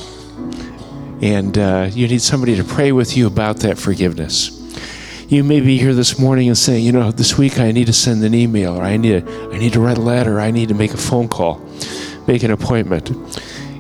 and 1.22 1.56
uh, 1.56 1.88
you 1.92 2.08
need 2.08 2.24
somebody 2.24 2.56
to 2.56 2.64
pray 2.64 2.92
with 2.92 3.16
you 3.16 3.28
about 3.28 3.58
that 3.58 3.78
forgiveness. 3.78 4.60
You 5.30 5.44
may 5.44 5.60
be 5.60 5.78
here 5.78 5.94
this 5.94 6.18
morning 6.18 6.48
and 6.48 6.58
saying, 6.58 6.84
you 6.84 6.92
know, 6.92 7.12
this 7.12 7.38
week 7.38 7.60
I 7.60 7.72
need 7.72 7.86
to 7.86 7.94
send 7.94 8.24
an 8.24 8.34
email, 8.34 8.76
or 8.76 8.82
I 8.82 8.98
need 8.98 9.24
to, 9.24 9.50
I 9.52 9.60
need 9.60 9.74
to 9.74 9.80
write 9.80 10.00
a 10.00 10.02
letter, 10.02 10.38
or 10.38 10.42
I 10.42 10.50
need 10.50 10.70
to 10.70 10.76
make 10.76 10.96
a 10.96 10.98
phone 10.98 11.28
call, 11.28 11.62
make 12.26 12.42
an 12.42 12.50
appointment. 12.50 13.12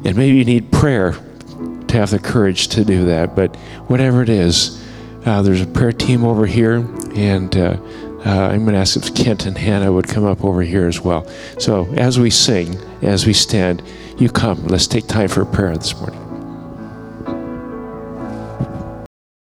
And 0.06 0.16
maybe 0.16 0.38
you 0.38 0.46
need 0.46 0.72
prayer 0.72 1.14
to 1.14 1.98
have 1.98 2.12
the 2.12 2.20
courage 2.20 2.68
to 2.70 2.86
do 2.86 3.06
that. 3.06 3.36
But 3.36 3.56
whatever 3.88 4.22
it 4.22 4.30
is, 4.30 4.86
uh, 5.26 5.42
there's 5.42 5.62
a 5.62 5.68
prayer 5.68 5.94
team 5.94 6.24
over 6.24 6.46
here, 6.46 6.88
and 7.16 7.58
uh, 7.58 7.78
uh, 8.26 8.48
I'm 8.52 8.64
going 8.64 8.74
to 8.74 8.80
ask 8.80 8.96
if 8.96 9.14
Kent 9.16 9.46
and 9.46 9.58
Hannah 9.58 9.92
would 9.92 10.08
come 10.08 10.26
up 10.26 10.44
over 10.44 10.62
here 10.62 10.88
as 10.88 11.02
well. 11.02 11.28
So 11.60 11.92
as 11.96 12.20
we 12.20 12.30
sing, 12.30 12.78
as 13.02 13.26
we 13.26 13.34
stand, 13.34 13.84
you 14.18 14.30
come. 14.30 14.66
Let's 14.68 14.88
take 14.88 15.08
time 15.08 15.28
for 15.28 15.44
prayer 15.46 15.76
this 15.76 16.00
morning. 16.00 16.23